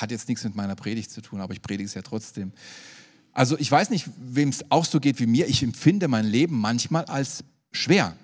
Hat 0.00 0.10
jetzt 0.10 0.28
nichts 0.28 0.42
mit 0.44 0.54
meiner 0.54 0.74
Predigt 0.74 1.10
zu 1.10 1.20
tun, 1.20 1.42
aber 1.42 1.52
ich 1.52 1.60
predige 1.60 1.86
es 1.86 1.92
ja 1.92 2.02
trotzdem. 2.02 2.52
Also 3.36 3.58
ich 3.58 3.70
weiß 3.70 3.90
nicht, 3.90 4.08
wem 4.16 4.48
es 4.48 4.70
auch 4.70 4.86
so 4.86 4.98
geht 4.98 5.20
wie 5.20 5.26
mir. 5.26 5.46
Ich 5.46 5.62
empfinde 5.62 6.08
mein 6.08 6.24
Leben 6.24 6.58
manchmal 6.58 7.04
als 7.04 7.44
schwer, 7.70 8.16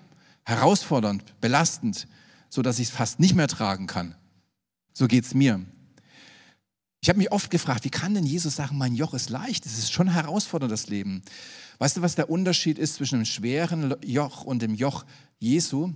herausfordernd, 0.43 1.39
belastend, 1.39 2.07
so 2.49 2.63
dass 2.63 2.79
ich 2.79 2.87
es 2.87 2.95
fast 2.95 3.19
nicht 3.19 3.35
mehr 3.35 3.47
tragen 3.47 3.85
kann. 3.85 4.15
So 4.91 5.07
geht 5.07 5.25
es 5.25 5.35
mir. 5.35 5.61
Ich 6.99 7.09
habe 7.09 7.19
mich 7.19 7.31
oft 7.31 7.51
gefragt, 7.51 7.83
wie 7.83 7.91
kann 7.91 8.15
denn 8.15 8.25
Jesus 8.25 8.55
sagen, 8.55 8.75
mein 8.75 8.95
Joch 8.95 9.13
ist 9.13 9.29
leicht? 9.29 9.67
Es 9.67 9.77
ist 9.77 9.93
schon 9.93 10.07
herausfordernd, 10.07 10.71
das 10.71 10.87
Leben. 10.87 11.21
Weißt 11.77 11.97
du, 11.97 12.01
was 12.01 12.15
der 12.15 12.31
Unterschied 12.31 12.79
ist 12.79 12.95
zwischen 12.95 13.19
dem 13.19 13.25
schweren 13.25 13.93
Joch 14.03 14.43
und 14.43 14.63
dem 14.63 14.73
Joch 14.73 15.05
Jesu? 15.37 15.93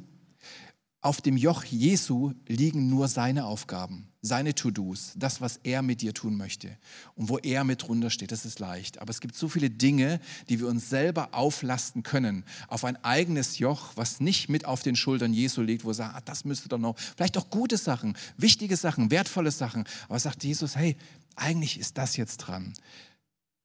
auf 1.01 1.21
dem 1.21 1.37
Joch 1.37 1.63
Jesu 1.63 2.33
liegen 2.47 2.89
nur 2.89 3.07
seine 3.07 3.45
Aufgaben, 3.45 4.09
seine 4.27 4.53
To-Dos, 4.53 5.13
das, 5.15 5.41
was 5.41 5.59
er 5.63 5.81
mit 5.81 6.01
dir 6.01 6.13
tun 6.13 6.37
möchte. 6.37 6.77
Und 7.15 7.29
wo 7.29 7.39
er 7.39 7.63
mit 7.63 7.81
drunter 7.81 8.11
steht, 8.11 8.31
das 8.31 8.45
ist 8.45 8.59
leicht. 8.59 8.99
Aber 8.99 9.09
es 9.09 9.19
gibt 9.19 9.35
so 9.35 9.49
viele 9.49 9.69
Dinge, 9.69 10.19
die 10.49 10.59
wir 10.59 10.67
uns 10.67 10.89
selber 10.89 11.29
auflasten 11.31 12.03
können, 12.03 12.43
auf 12.67 12.85
ein 12.85 13.03
eigenes 13.03 13.57
Joch, 13.57 13.93
was 13.95 14.19
nicht 14.19 14.49
mit 14.49 14.65
auf 14.65 14.83
den 14.83 14.95
Schultern 14.95 15.33
Jesu 15.33 15.61
liegt, 15.61 15.83
wo 15.83 15.89
er 15.89 15.95
sagt, 15.95 16.15
ah, 16.15 16.21
das 16.23 16.45
müsste 16.45 16.69
doch 16.69 16.77
noch, 16.77 16.97
vielleicht 16.99 17.37
auch 17.37 17.49
gute 17.49 17.77
Sachen, 17.77 18.15
wichtige 18.37 18.77
Sachen, 18.77 19.09
wertvolle 19.09 19.51
Sachen. 19.51 19.85
Aber 20.07 20.19
sagt 20.19 20.43
Jesus, 20.43 20.75
hey, 20.75 20.95
eigentlich 21.35 21.79
ist 21.79 21.97
das 21.97 22.17
jetzt 22.17 22.37
dran. 22.37 22.73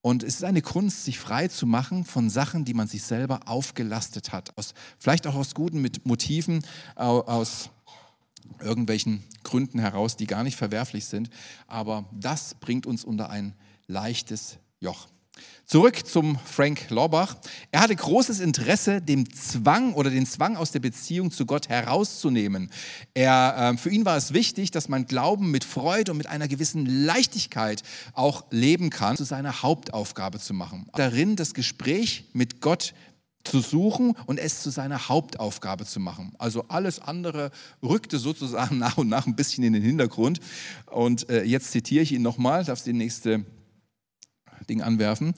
Und 0.03 0.25
es 0.25 0.35
ist 0.35 0.45
eine 0.45 0.63
Kunst, 0.63 1.05
sich 1.05 1.21
frei 1.21 1.47
zu 1.47 1.65
machen 1.65 2.05
von 2.05 2.29
Sachen, 2.29 2.65
die 2.65 2.75
man 2.75 2.89
sich 2.89 3.05
selber 3.05 3.41
aufgelastet 3.47 4.33
hat. 4.33 4.57
Aus, 4.59 4.75
vielleicht 4.99 5.29
auch 5.29 5.37
aus 5.37 5.55
guten 5.55 5.89
Motiven, 6.03 6.65
aus 6.97 7.71
irgendwelchen 8.61 9.23
Gründen 9.43 9.79
heraus, 9.79 10.17
die 10.17 10.27
gar 10.27 10.45
nicht 10.45 10.57
verwerflich 10.57 11.07
sind. 11.07 11.31
Aber 11.67 12.05
das 12.13 12.55
bringt 12.55 12.87
uns 12.87 13.05
unter 13.05 13.31
ein 13.31 13.55
leichtes 13.87 14.59
Joch. 14.81 15.09
Zurück 15.65 16.07
zum 16.07 16.39
Frank 16.45 16.91
Lorbach. 16.91 17.37
Er 17.71 17.81
hatte 17.81 17.97
großes 17.97 18.41
Interesse, 18.41 19.01
dem 19.01 19.33
Zwang 19.33 19.95
oder 19.95 20.11
den 20.11 20.27
Zwang 20.27 20.57
aus 20.57 20.71
der 20.71 20.81
Beziehung 20.81 21.31
zu 21.31 21.47
Gott 21.47 21.69
herauszunehmen. 21.69 22.71
Er, 23.15 23.73
äh, 23.73 23.79
für 23.79 23.89
ihn 23.89 24.05
war 24.05 24.17
es 24.17 24.35
wichtig, 24.35 24.71
dass 24.71 24.91
man 24.91 25.07
Glauben 25.07 25.51
mit 25.51 25.65
Freude 25.65 26.13
und 26.13 26.19
mit 26.19 26.27
einer 26.27 26.49
gewissen 26.49 26.85
Leichtigkeit 26.85 27.83
auch 28.13 28.45
leben 28.51 28.91
kann, 28.91 29.17
zu 29.17 29.25
seiner 29.25 29.63
Hauptaufgabe 29.63 30.39
zu 30.41 30.53
machen. 30.53 30.87
Darin 30.95 31.37
das 31.37 31.55
Gespräch 31.55 32.25
mit 32.35 32.61
Gott 32.61 32.93
zu 33.45 33.61
suchen 33.61 34.15
und 34.27 34.39
es 34.39 34.63
zu 34.63 34.71
seiner 34.71 35.09
Hauptaufgabe 35.09 35.85
zu 35.85 36.01
machen. 36.01 36.33
Also 36.39 36.65
alles 36.69 37.01
andere 37.01 37.51
rückte 37.83 38.19
sozusagen 38.19 38.79
nach 38.79 38.99
und 38.99 39.09
nach 39.09 39.27
ein 39.27 39.37
bisschen 39.37 39.65
in 39.65 39.73
den 39.73 39.83
Hintergrund. 39.83 40.41
Und 40.87 41.29
äh, 41.29 41.43
jetzt 41.45 41.73
zitiere 41.73 42.03
ich 42.03 42.13
ihn 42.13 42.23
nochmal, 42.23 42.65
darfst 42.65 42.87
die 42.87 42.93
nächste 42.93 43.45
Ding 44.69 44.83
anwerfen. 44.83 45.35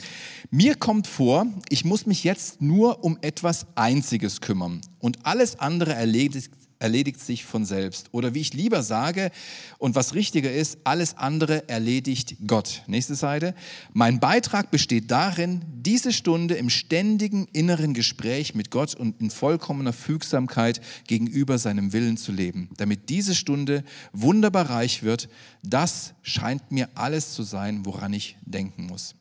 Mir 0.50 0.74
kommt 0.74 1.06
vor, 1.06 1.46
ich 1.68 1.84
muss 1.84 2.06
mich 2.06 2.24
jetzt 2.24 2.60
nur 2.60 3.04
um 3.04 3.18
etwas 3.22 3.66
Einziges 3.74 4.40
kümmern 4.40 4.80
und 4.98 5.24
alles 5.24 5.58
andere 5.58 5.94
erledigt, 5.94 6.52
erledigt 6.78 7.20
sich 7.20 7.44
von 7.44 7.64
selbst. 7.64 8.08
Oder 8.12 8.34
wie 8.34 8.40
ich 8.40 8.54
lieber 8.54 8.82
sage 8.82 9.30
und 9.78 9.94
was 9.94 10.14
richtiger 10.14 10.52
ist, 10.52 10.78
alles 10.84 11.16
andere 11.16 11.68
erledigt 11.68 12.36
Gott. 12.46 12.82
Nächste 12.86 13.14
Seite. 13.14 13.54
Mein 13.92 14.20
Beitrag 14.20 14.70
besteht 14.70 15.10
darin, 15.10 15.62
diese 15.74 16.12
Stunde 16.12 16.54
im 16.54 16.70
ständigen 16.70 17.46
inneren 17.52 17.94
Gespräch 17.94 18.54
mit 18.54 18.70
Gott 18.70 18.94
und 18.94 19.20
in 19.20 19.30
vollkommener 19.30 19.92
Fügsamkeit 19.92 20.80
gegenüber 21.06 21.58
seinem 21.58 21.92
Willen 21.92 22.16
zu 22.16 22.32
leben. 22.32 22.70
Damit 22.76 23.08
diese 23.08 23.34
Stunde 23.34 23.84
wunderbar 24.12 24.70
reich 24.70 25.02
wird, 25.02 25.28
das 25.62 26.14
scheint 26.22 26.70
mir 26.70 26.88
alles 26.94 27.34
zu 27.34 27.42
sein, 27.42 27.84
woran 27.86 28.12
ich 28.12 28.36
denken 28.44 28.86
muss. 28.86 29.14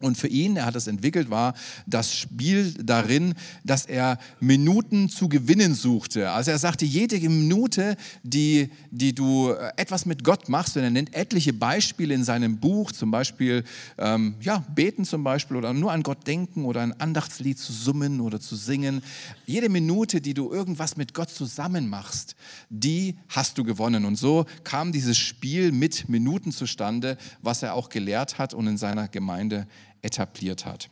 Und 0.00 0.16
für 0.16 0.28
ihn, 0.28 0.56
er 0.56 0.66
hat 0.66 0.76
es 0.76 0.86
entwickelt, 0.86 1.28
war 1.28 1.54
das 1.86 2.14
Spiel 2.14 2.72
darin, 2.74 3.34
dass 3.64 3.84
er 3.84 4.18
Minuten 4.38 5.08
zu 5.08 5.28
gewinnen 5.28 5.74
suchte. 5.74 6.30
Also 6.30 6.52
er 6.52 6.58
sagte, 6.58 6.84
jede 6.84 7.18
Minute, 7.28 7.96
die, 8.22 8.70
die 8.92 9.12
du 9.12 9.50
äh, 9.50 9.72
etwas 9.76 10.06
mit 10.06 10.22
Gott 10.22 10.48
machst, 10.48 10.76
und 10.76 10.84
er 10.84 10.90
nennt 10.90 11.14
etliche 11.14 11.52
Beispiele 11.52 12.14
in 12.14 12.22
seinem 12.22 12.58
Buch, 12.58 12.92
zum 12.92 13.10
Beispiel 13.10 13.64
ähm, 13.98 14.36
ja, 14.40 14.64
beten 14.72 15.04
zum 15.04 15.24
Beispiel 15.24 15.56
oder 15.56 15.72
nur 15.72 15.90
an 15.90 16.04
Gott 16.04 16.28
denken 16.28 16.64
oder 16.64 16.80
ein 16.82 16.98
Andachtslied 17.00 17.58
zu 17.58 17.72
summen 17.72 18.20
oder 18.20 18.40
zu 18.40 18.54
singen. 18.54 19.02
Jede 19.46 19.68
Minute, 19.68 20.20
die 20.20 20.34
du 20.34 20.52
irgendwas 20.52 20.96
mit 20.96 21.12
Gott 21.12 21.30
zusammen 21.30 21.88
machst, 21.88 22.36
die 22.70 23.16
hast 23.28 23.58
du 23.58 23.64
gewonnen. 23.64 24.04
Und 24.04 24.14
so 24.14 24.46
kam 24.62 24.92
dieses 24.92 25.18
Spiel 25.18 25.72
mit 25.72 26.08
Minuten 26.08 26.52
zustande, 26.52 27.18
was 27.42 27.64
er 27.64 27.74
auch 27.74 27.88
gelehrt 27.88 28.38
hat 28.38 28.54
und 28.54 28.68
in 28.68 28.76
seiner 28.76 29.08
Gemeinde 29.08 29.66
etabliert 30.02 30.66
hat. 30.66 30.90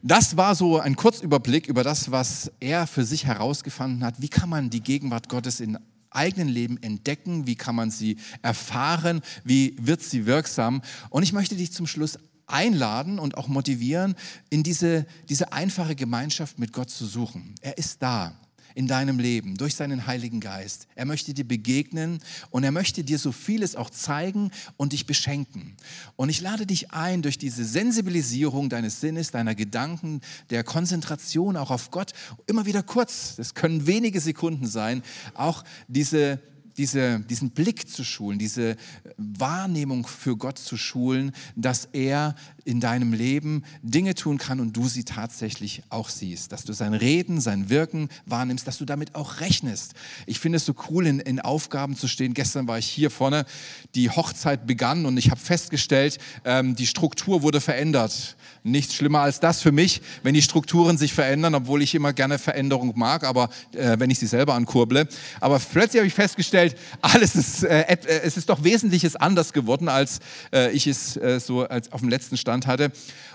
Das 0.00 0.36
war 0.36 0.54
so 0.54 0.78
ein 0.78 0.94
Kurzüberblick 0.94 1.66
über 1.66 1.82
das, 1.82 2.10
was 2.10 2.52
er 2.60 2.86
für 2.86 3.04
sich 3.04 3.26
herausgefunden 3.26 4.04
hat. 4.04 4.20
Wie 4.22 4.28
kann 4.28 4.48
man 4.48 4.70
die 4.70 4.80
Gegenwart 4.80 5.28
Gottes 5.28 5.60
in 5.60 5.78
eigenen 6.10 6.48
Leben 6.48 6.80
entdecken? 6.82 7.46
Wie 7.46 7.56
kann 7.56 7.74
man 7.74 7.90
sie 7.90 8.16
erfahren? 8.42 9.20
Wie 9.44 9.76
wird 9.80 10.00
sie 10.00 10.26
wirksam? 10.26 10.82
Und 11.10 11.24
ich 11.24 11.32
möchte 11.32 11.56
dich 11.56 11.72
zum 11.72 11.86
Schluss 11.86 12.18
einladen 12.46 13.18
und 13.18 13.36
auch 13.36 13.48
motivieren, 13.48 14.14
in 14.50 14.62
diese, 14.62 15.04
diese 15.28 15.52
einfache 15.52 15.94
Gemeinschaft 15.94 16.58
mit 16.58 16.72
Gott 16.72 16.90
zu 16.90 17.04
suchen. 17.04 17.54
Er 17.60 17.76
ist 17.76 18.02
da 18.02 18.34
in 18.78 18.86
deinem 18.86 19.18
Leben 19.18 19.56
durch 19.56 19.74
seinen 19.74 20.06
Heiligen 20.06 20.38
Geist. 20.38 20.86
Er 20.94 21.04
möchte 21.04 21.34
dir 21.34 21.42
begegnen 21.42 22.20
und 22.50 22.62
er 22.62 22.70
möchte 22.70 23.02
dir 23.02 23.18
so 23.18 23.32
vieles 23.32 23.74
auch 23.74 23.90
zeigen 23.90 24.52
und 24.76 24.92
dich 24.92 25.04
beschenken. 25.04 25.74
Und 26.14 26.28
ich 26.28 26.40
lade 26.40 26.64
dich 26.64 26.92
ein, 26.92 27.20
durch 27.22 27.38
diese 27.38 27.64
Sensibilisierung 27.64 28.68
deines 28.68 29.00
Sinnes, 29.00 29.32
deiner 29.32 29.56
Gedanken, 29.56 30.20
der 30.50 30.62
Konzentration 30.62 31.56
auch 31.56 31.72
auf 31.72 31.90
Gott, 31.90 32.12
immer 32.46 32.66
wieder 32.66 32.84
kurz, 32.84 33.34
das 33.34 33.54
können 33.54 33.88
wenige 33.88 34.20
Sekunden 34.20 34.68
sein, 34.68 35.02
auch 35.34 35.64
diese 35.88 36.38
diese, 36.78 37.18
diesen 37.18 37.50
Blick 37.50 37.90
zu 37.90 38.04
schulen, 38.04 38.38
diese 38.38 38.76
Wahrnehmung 39.16 40.06
für 40.06 40.36
Gott 40.36 40.58
zu 40.58 40.76
schulen, 40.76 41.32
dass 41.56 41.88
er 41.92 42.36
in 42.68 42.80
deinem 42.80 43.14
Leben 43.14 43.64
Dinge 43.82 44.14
tun 44.14 44.36
kann 44.36 44.60
und 44.60 44.76
du 44.76 44.88
sie 44.88 45.04
tatsächlich 45.04 45.82
auch 45.88 46.10
siehst, 46.10 46.52
dass 46.52 46.64
du 46.64 46.74
sein 46.74 46.92
Reden, 46.92 47.40
sein 47.40 47.70
Wirken 47.70 48.10
wahrnimmst, 48.26 48.66
dass 48.66 48.76
du 48.76 48.84
damit 48.84 49.14
auch 49.14 49.40
rechnest. 49.40 49.94
Ich 50.26 50.38
finde 50.38 50.56
es 50.56 50.66
so 50.66 50.74
cool, 50.90 51.06
in, 51.06 51.18
in 51.18 51.40
Aufgaben 51.40 51.96
zu 51.96 52.08
stehen. 52.08 52.34
Gestern 52.34 52.68
war 52.68 52.78
ich 52.78 52.86
hier 52.86 53.10
vorne, 53.10 53.46
die 53.94 54.10
Hochzeit 54.10 54.66
begann 54.66 55.06
und 55.06 55.16
ich 55.16 55.30
habe 55.30 55.40
festgestellt, 55.40 56.18
ähm, 56.44 56.76
die 56.76 56.86
Struktur 56.86 57.42
wurde 57.42 57.62
verändert. 57.62 58.36
Nichts 58.64 58.94
schlimmer 58.94 59.20
als 59.20 59.40
das 59.40 59.62
für 59.62 59.72
mich, 59.72 60.02
wenn 60.22 60.34
die 60.34 60.42
Strukturen 60.42 60.98
sich 60.98 61.14
verändern, 61.14 61.54
obwohl 61.54 61.80
ich 61.80 61.94
immer 61.94 62.12
gerne 62.12 62.38
Veränderung 62.38 62.92
mag, 62.96 63.24
aber 63.24 63.48
äh, 63.72 63.98
wenn 63.98 64.10
ich 64.10 64.18
sie 64.18 64.26
selber 64.26 64.54
ankurble. 64.54 65.08
Aber 65.40 65.58
plötzlich 65.58 66.00
habe 66.00 66.06
ich 66.06 66.14
festgestellt, 66.14 66.76
alles 67.00 67.34
ist, 67.34 67.64
äh, 67.64 67.80
äh, 67.80 68.20
es 68.24 68.36
ist 68.36 68.50
doch 68.50 68.62
Wesentliches 68.62 69.16
anders 69.16 69.54
geworden, 69.54 69.88
als 69.88 70.18
äh, 70.52 70.70
ich 70.72 70.86
es 70.86 71.16
äh, 71.16 71.40
so 71.40 71.62
als 71.62 71.92
auf 71.92 72.00
dem 72.00 72.10
letzten 72.10 72.36
Stand 72.36 72.57
hatte. 72.66 72.92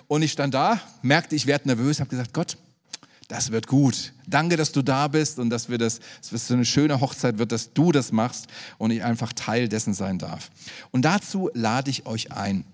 Und 0.07 0.21
ich 0.21 0.31
stand 0.31 0.53
da, 0.53 0.79
merkte, 1.01 1.35
ich 1.35 1.47
werde 1.47 1.67
nervös, 1.67 1.99
habe 1.99 2.09
gesagt, 2.09 2.33
Gott, 2.33 2.57
das 3.27 3.51
wird 3.51 3.67
gut. 3.67 4.13
Danke, 4.27 4.57
dass 4.57 4.71
du 4.71 4.81
da 4.81 5.07
bist 5.07 5.39
und 5.39 5.49
dass 5.49 5.69
wir 5.69 5.77
das, 5.77 5.99
dass 6.21 6.31
es 6.31 6.47
so 6.47 6.53
eine 6.53 6.65
schöne 6.65 6.99
Hochzeit 6.99 7.37
wird, 7.37 7.51
dass 7.51 7.73
du 7.73 7.91
das 7.91 8.11
machst 8.11 8.47
und 8.77 8.91
ich 8.91 9.03
einfach 9.03 9.33
Teil 9.33 9.69
dessen 9.69 9.93
sein 9.93 10.19
darf. 10.19 10.51
Und 10.91 11.03
dazu 11.03 11.49
lade 11.53 11.89
ich 11.89 12.05
euch 12.05 12.31
ein 12.31 12.65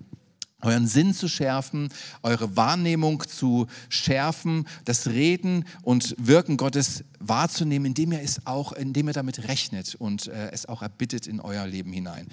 euren 0.61 0.87
Sinn 0.87 1.13
zu 1.13 1.27
schärfen, 1.27 1.89
eure 2.23 2.55
Wahrnehmung 2.55 3.23
zu 3.27 3.67
schärfen, 3.87 4.67
das 4.85 5.07
Reden 5.07 5.65
und 5.83 6.15
Wirken 6.17 6.57
Gottes 6.57 7.03
wahrzunehmen, 7.19 7.87
indem 7.87 8.11
ihr 8.11 8.21
es 8.21 8.45
auch, 8.45 8.73
indem 8.73 9.07
ihr 9.07 9.13
damit 9.13 9.47
rechnet 9.47 9.95
und 9.95 10.27
äh, 10.27 10.51
es 10.51 10.67
auch 10.67 10.81
erbittet 10.81 11.27
in 11.27 11.39
euer 11.39 11.65
Leben 11.67 11.91
hinein. 11.91 12.27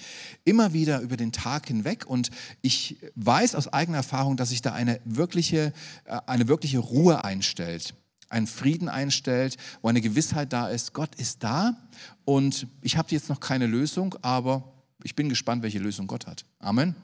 Immer 0.44 0.72
wieder 0.72 1.00
über 1.00 1.16
den 1.16 1.32
Tag 1.32 1.68
hinweg 1.68 2.06
und 2.06 2.30
ich 2.62 2.98
weiß 3.14 3.54
aus 3.54 3.68
eigener 3.68 3.98
Erfahrung, 3.98 4.36
dass 4.36 4.50
sich 4.50 4.62
da 4.62 4.72
eine 4.72 5.00
wirkliche, 5.04 5.72
äh, 6.04 6.18
eine 6.26 6.48
wirkliche 6.48 6.78
Ruhe 6.78 7.24
einstellt, 7.24 7.94
ein 8.28 8.46
Frieden 8.46 8.88
einstellt, 8.88 9.56
wo 9.82 9.88
eine 9.88 10.00
Gewissheit 10.00 10.52
da 10.52 10.68
ist, 10.68 10.92
Gott 10.92 11.14
ist 11.16 11.44
da 11.44 11.76
und 12.24 12.66
ich 12.82 12.96
habe 12.96 13.08
jetzt 13.10 13.28
noch 13.28 13.40
keine 13.40 13.66
Lösung, 13.66 14.16
aber 14.22 14.72
ich 15.04 15.14
bin 15.14 15.28
gespannt, 15.28 15.62
welche 15.62 15.78
Lösung 15.78 16.06
Gott 16.06 16.26
hat. 16.26 16.44
Amen. 16.58 16.96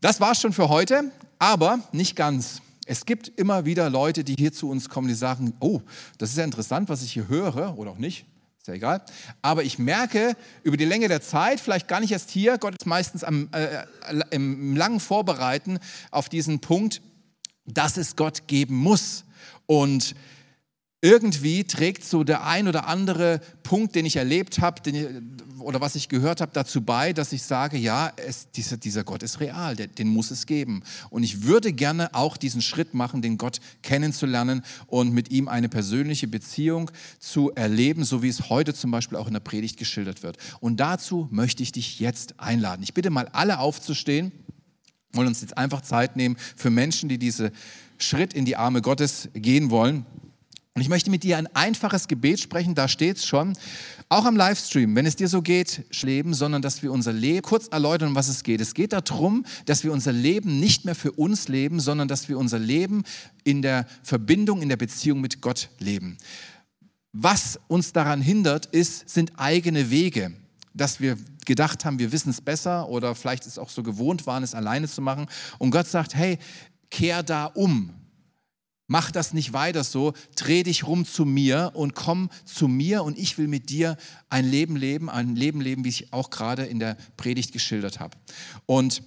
Das 0.00 0.20
war's 0.20 0.40
schon 0.40 0.52
für 0.52 0.68
heute, 0.68 1.10
aber 1.38 1.80
nicht 1.92 2.16
ganz. 2.16 2.60
Es 2.86 3.06
gibt 3.06 3.28
immer 3.28 3.64
wieder 3.64 3.90
Leute, 3.90 4.24
die 4.24 4.34
hier 4.38 4.52
zu 4.52 4.68
uns 4.68 4.88
kommen, 4.88 5.08
die 5.08 5.14
sagen, 5.14 5.54
oh, 5.60 5.80
das 6.18 6.30
ist 6.30 6.36
ja 6.36 6.44
interessant, 6.44 6.88
was 6.88 7.02
ich 7.02 7.12
hier 7.12 7.28
höre, 7.28 7.78
oder 7.78 7.90
auch 7.92 7.98
nicht, 7.98 8.26
ist 8.60 8.68
ja 8.68 8.74
egal. 8.74 9.02
Aber 9.42 9.64
ich 9.64 9.78
merke 9.78 10.36
über 10.62 10.76
die 10.76 10.84
Länge 10.84 11.08
der 11.08 11.22
Zeit, 11.22 11.60
vielleicht 11.60 11.88
gar 11.88 12.00
nicht 12.00 12.12
erst 12.12 12.30
hier, 12.30 12.58
Gott 12.58 12.74
ist 12.78 12.86
meistens 12.86 13.24
am, 13.24 13.48
äh, 13.52 13.84
im 14.30 14.76
langen 14.76 15.00
Vorbereiten 15.00 15.78
auf 16.10 16.28
diesen 16.28 16.60
Punkt, 16.60 17.00
dass 17.64 17.96
es 17.96 18.16
Gott 18.16 18.46
geben 18.46 18.76
muss. 18.76 19.24
Und 19.66 20.14
irgendwie 21.06 21.62
trägt 21.62 22.04
so 22.04 22.24
der 22.24 22.44
ein 22.44 22.66
oder 22.66 22.88
andere 22.88 23.40
Punkt, 23.62 23.94
den 23.94 24.04
ich 24.06 24.16
erlebt 24.16 24.58
habe 24.58 24.82
oder 25.60 25.80
was 25.80 25.94
ich 25.94 26.08
gehört 26.08 26.40
habe, 26.40 26.50
dazu 26.52 26.80
bei, 26.80 27.12
dass 27.12 27.32
ich 27.32 27.44
sage, 27.44 27.78
ja, 27.78 28.12
es, 28.16 28.50
dieser, 28.50 28.76
dieser 28.76 29.04
Gott 29.04 29.22
ist 29.22 29.38
real, 29.38 29.76
den, 29.76 29.94
den 29.94 30.08
muss 30.08 30.32
es 30.32 30.46
geben. 30.46 30.82
Und 31.08 31.22
ich 31.22 31.44
würde 31.44 31.72
gerne 31.72 32.12
auch 32.12 32.36
diesen 32.36 32.60
Schritt 32.60 32.92
machen, 32.92 33.22
den 33.22 33.38
Gott 33.38 33.60
kennenzulernen 33.82 34.62
und 34.88 35.12
mit 35.12 35.30
ihm 35.30 35.46
eine 35.46 35.68
persönliche 35.68 36.26
Beziehung 36.26 36.90
zu 37.20 37.52
erleben, 37.52 38.02
so 38.02 38.24
wie 38.24 38.28
es 38.28 38.50
heute 38.50 38.74
zum 38.74 38.90
Beispiel 38.90 39.16
auch 39.16 39.28
in 39.28 39.34
der 39.34 39.40
Predigt 39.40 39.76
geschildert 39.76 40.24
wird. 40.24 40.38
Und 40.58 40.80
dazu 40.80 41.28
möchte 41.30 41.62
ich 41.62 41.70
dich 41.70 42.00
jetzt 42.00 42.40
einladen. 42.40 42.82
Ich 42.82 42.94
bitte 42.94 43.10
mal 43.10 43.28
alle 43.28 43.60
aufzustehen 43.60 44.32
wollen 45.12 45.28
uns 45.28 45.40
jetzt 45.40 45.56
einfach 45.56 45.80
Zeit 45.80 46.16
nehmen 46.16 46.36
für 46.56 46.68
Menschen, 46.68 47.08
die 47.08 47.16
diesen 47.16 47.50
Schritt 47.96 48.34
in 48.34 48.44
die 48.44 48.56
Arme 48.56 48.82
Gottes 48.82 49.30
gehen 49.32 49.70
wollen. 49.70 50.04
Und 50.76 50.82
ich 50.82 50.90
möchte 50.90 51.10
mit 51.10 51.22
dir 51.22 51.38
ein 51.38 51.46
einfaches 51.56 52.06
Gebet 52.06 52.38
sprechen, 52.38 52.74
da 52.74 52.86
steht 52.86 53.16
es 53.16 53.24
schon, 53.24 53.54
auch 54.10 54.26
am 54.26 54.36
Livestream, 54.36 54.94
wenn 54.94 55.06
es 55.06 55.16
dir 55.16 55.26
so 55.26 55.40
geht, 55.40 55.86
leben, 56.02 56.34
sondern 56.34 56.60
dass 56.60 56.82
wir 56.82 56.92
unser 56.92 57.14
Leben, 57.14 57.40
kurz 57.40 57.68
erläutern, 57.68 58.10
um 58.10 58.14
was 58.14 58.28
es 58.28 58.42
geht. 58.42 58.60
Es 58.60 58.74
geht 58.74 58.92
darum, 58.92 59.46
dass 59.64 59.84
wir 59.84 59.92
unser 59.94 60.12
Leben 60.12 60.60
nicht 60.60 60.84
mehr 60.84 60.94
für 60.94 61.12
uns 61.12 61.48
leben, 61.48 61.80
sondern 61.80 62.08
dass 62.08 62.28
wir 62.28 62.38
unser 62.38 62.58
Leben 62.58 63.04
in 63.42 63.62
der 63.62 63.86
Verbindung, 64.02 64.60
in 64.60 64.68
der 64.68 64.76
Beziehung 64.76 65.22
mit 65.22 65.40
Gott 65.40 65.70
leben. 65.78 66.18
Was 67.14 67.58
uns 67.68 67.94
daran 67.94 68.20
hindert, 68.20 68.66
ist, 68.66 69.08
sind 69.08 69.32
eigene 69.38 69.90
Wege 69.90 70.34
dass 70.74 71.00
wir 71.00 71.16
gedacht 71.46 71.86
haben, 71.86 71.98
wir 71.98 72.12
wissen 72.12 72.28
es 72.28 72.42
besser 72.42 72.90
oder 72.90 73.14
vielleicht 73.14 73.46
es 73.46 73.58
auch 73.58 73.70
so 73.70 73.82
gewohnt 73.82 74.26
waren, 74.26 74.42
es 74.42 74.54
alleine 74.54 74.86
zu 74.86 75.00
machen. 75.00 75.26
Und 75.58 75.70
Gott 75.70 75.86
sagt, 75.86 76.14
hey, 76.14 76.38
kehr 76.90 77.22
da 77.22 77.46
um. 77.46 77.94
Mach 78.88 79.10
das 79.10 79.32
nicht 79.32 79.52
weiter 79.52 79.82
so, 79.82 80.12
dreh 80.36 80.62
dich 80.62 80.86
rum 80.86 81.04
zu 81.04 81.24
mir 81.24 81.72
und 81.74 81.94
komm 81.94 82.30
zu 82.44 82.68
mir 82.68 83.02
und 83.02 83.18
ich 83.18 83.36
will 83.36 83.48
mit 83.48 83.68
dir 83.68 83.96
ein 84.28 84.48
Leben 84.48 84.76
leben, 84.76 85.10
ein 85.10 85.34
Leben 85.34 85.60
leben, 85.60 85.84
wie 85.84 85.88
ich 85.88 86.12
auch 86.12 86.30
gerade 86.30 86.64
in 86.64 86.78
der 86.78 86.96
Predigt 87.16 87.52
geschildert 87.52 87.98
habe. 87.98 88.16
Und 88.64 89.02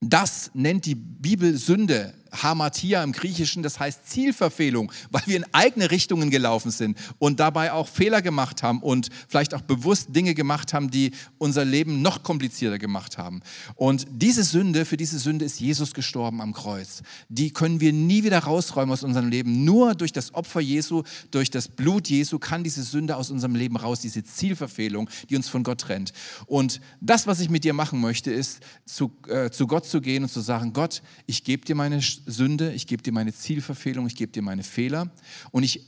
das 0.00 0.50
nennt 0.54 0.86
die 0.86 0.94
Bibel 0.94 1.58
Sünde. 1.58 2.14
Hamatia 2.32 3.02
im 3.02 3.12
Griechischen, 3.12 3.62
das 3.62 3.78
heißt 3.78 4.08
Zielverfehlung, 4.08 4.92
weil 5.10 5.22
wir 5.26 5.36
in 5.36 5.46
eigene 5.52 5.90
Richtungen 5.90 6.30
gelaufen 6.30 6.70
sind 6.70 6.98
und 7.18 7.40
dabei 7.40 7.72
auch 7.72 7.88
Fehler 7.88 8.22
gemacht 8.22 8.62
haben 8.62 8.80
und 8.82 9.08
vielleicht 9.28 9.54
auch 9.54 9.62
bewusst 9.62 10.14
Dinge 10.14 10.34
gemacht 10.34 10.72
haben, 10.72 10.90
die 10.90 11.12
unser 11.38 11.64
Leben 11.64 12.02
noch 12.02 12.22
komplizierter 12.22 12.78
gemacht 12.78 13.18
haben. 13.18 13.40
Und 13.74 14.06
diese 14.10 14.42
Sünde, 14.42 14.84
für 14.84 14.96
diese 14.96 15.18
Sünde 15.18 15.44
ist 15.44 15.60
Jesus 15.60 15.94
gestorben 15.94 16.40
am 16.40 16.52
Kreuz. 16.52 17.02
Die 17.28 17.50
können 17.50 17.80
wir 17.80 17.92
nie 17.92 18.24
wieder 18.24 18.38
rausräumen 18.38 18.92
aus 18.92 19.02
unserem 19.02 19.28
Leben. 19.28 19.64
Nur 19.64 19.94
durch 19.94 20.12
das 20.12 20.34
Opfer 20.34 20.60
Jesu, 20.60 21.02
durch 21.30 21.50
das 21.50 21.68
Blut 21.68 22.08
Jesu 22.08 22.38
kann 22.38 22.64
diese 22.64 22.82
Sünde 22.82 23.16
aus 23.16 23.30
unserem 23.30 23.54
Leben 23.54 23.76
raus, 23.76 24.00
diese 24.00 24.24
Zielverfehlung, 24.24 25.08
die 25.28 25.36
uns 25.36 25.48
von 25.48 25.62
Gott 25.62 25.80
trennt. 25.80 26.12
Und 26.46 26.80
das, 27.00 27.26
was 27.26 27.40
ich 27.40 27.50
mit 27.50 27.64
dir 27.64 27.72
machen 27.72 28.00
möchte, 28.00 28.30
ist 28.30 28.60
zu, 28.84 29.12
äh, 29.28 29.50
zu 29.50 29.66
Gott 29.66 29.86
zu 29.86 30.00
gehen 30.00 30.24
und 30.24 30.28
zu 30.28 30.40
sagen, 30.40 30.72
Gott, 30.72 31.02
ich 31.26 31.44
gebe 31.44 31.64
dir 31.64 31.74
meine 31.74 32.02
Sünde, 32.26 32.72
ich 32.72 32.86
gebe 32.86 33.02
dir 33.02 33.12
meine 33.12 33.32
Zielverfehlung, 33.32 34.06
ich 34.06 34.16
gebe 34.16 34.32
dir 34.32 34.42
meine 34.42 34.62
Fehler 34.62 35.10
und 35.50 35.62
ich 35.62 35.86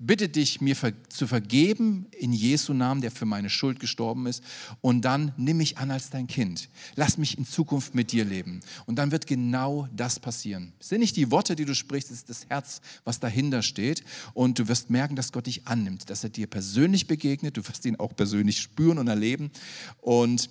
bitte 0.00 0.30
dich, 0.30 0.60
mir 0.60 0.74
zu 1.10 1.26
vergeben 1.26 2.06
in 2.18 2.32
Jesu 2.32 2.72
Namen, 2.72 3.02
der 3.02 3.10
für 3.10 3.26
meine 3.26 3.50
Schuld 3.50 3.78
gestorben 3.78 4.26
ist. 4.26 4.42
Und 4.80 5.04
dann 5.04 5.32
nimm 5.36 5.58
mich 5.58 5.78
an 5.78 5.90
als 5.90 6.10
dein 6.10 6.26
Kind. 6.26 6.70
Lass 6.96 7.18
mich 7.18 7.36
in 7.36 7.44
Zukunft 7.44 7.94
mit 7.94 8.10
dir 8.10 8.24
leben. 8.24 8.60
Und 8.86 8.96
dann 8.96 9.12
wird 9.12 9.26
genau 9.26 9.88
das 9.94 10.18
passieren. 10.18 10.72
Es 10.80 10.88
sind 10.88 11.00
nicht 11.00 11.16
die 11.16 11.30
Worte, 11.30 11.54
die 11.54 11.66
du 11.66 11.74
sprichst, 11.74 12.10
es 12.10 12.18
ist 12.18 12.30
das 12.30 12.46
Herz, 12.48 12.80
was 13.04 13.20
dahinter 13.20 13.62
steht. 13.62 14.02
Und 14.32 14.58
du 14.58 14.68
wirst 14.68 14.88
merken, 14.88 15.16
dass 15.16 15.32
Gott 15.32 15.46
dich 15.46 15.66
annimmt, 15.66 16.08
dass 16.08 16.24
er 16.24 16.30
dir 16.30 16.46
persönlich 16.46 17.06
begegnet. 17.06 17.56
Du 17.58 17.68
wirst 17.68 17.84
ihn 17.84 17.96
auch 17.96 18.16
persönlich 18.16 18.58
spüren 18.58 18.98
und 18.98 19.08
erleben. 19.08 19.50
Und 20.00 20.48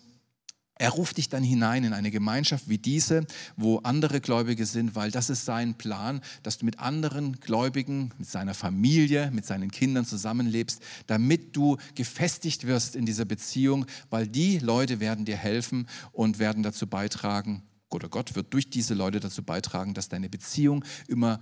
er 0.80 0.92
ruft 0.92 1.18
dich 1.18 1.28
dann 1.28 1.44
hinein 1.44 1.84
in 1.84 1.94
eine 1.94 2.10
Gemeinschaft 2.10 2.70
wie 2.70 2.78
diese, 2.78 3.28
wo 3.58 3.80
andere 3.80 4.22
Gläubige 4.22 4.66
sind, 4.66 4.96
weil 4.96 5.12
das 5.12 5.30
ist 5.30 5.44
sein 5.44 5.76
Plan, 5.76 6.22
dass 6.42 6.58
du 6.58 6.66
mit 6.66 6.80
anderen 6.80 7.40
Gläubigen, 7.42 8.12
mit 8.18 8.30
seiner 8.30 8.54
Familie, 8.54 9.30
mit 9.32 9.46
seinen 9.46 9.72
Kindern 9.72 10.06
zusammenlebst, 10.06 10.82
damit 11.06 11.56
du 11.56 11.78
gefestigt 11.96 12.66
wirst 12.66 12.96
in 12.96 13.06
dieser 13.06 13.26
Beziehung, 13.26 13.86
weil 14.10 14.26
die 14.26 14.58
Leute 14.60 15.02
werden 15.02 15.26
dir 15.26 15.36
helfen 15.36 15.88
und 16.14 16.40
werden 16.40 16.64
dazu 16.64 16.88
beitragen, 16.88 17.62
oder 17.92 18.08
Gott 18.08 18.36
wird 18.36 18.54
durch 18.54 18.70
diese 18.70 18.94
Leute 18.94 19.20
dazu 19.20 19.44
beitragen, 19.44 19.94
dass 19.94 20.10
deine 20.10 20.30
Beziehung 20.30 20.86
immer 21.08 21.42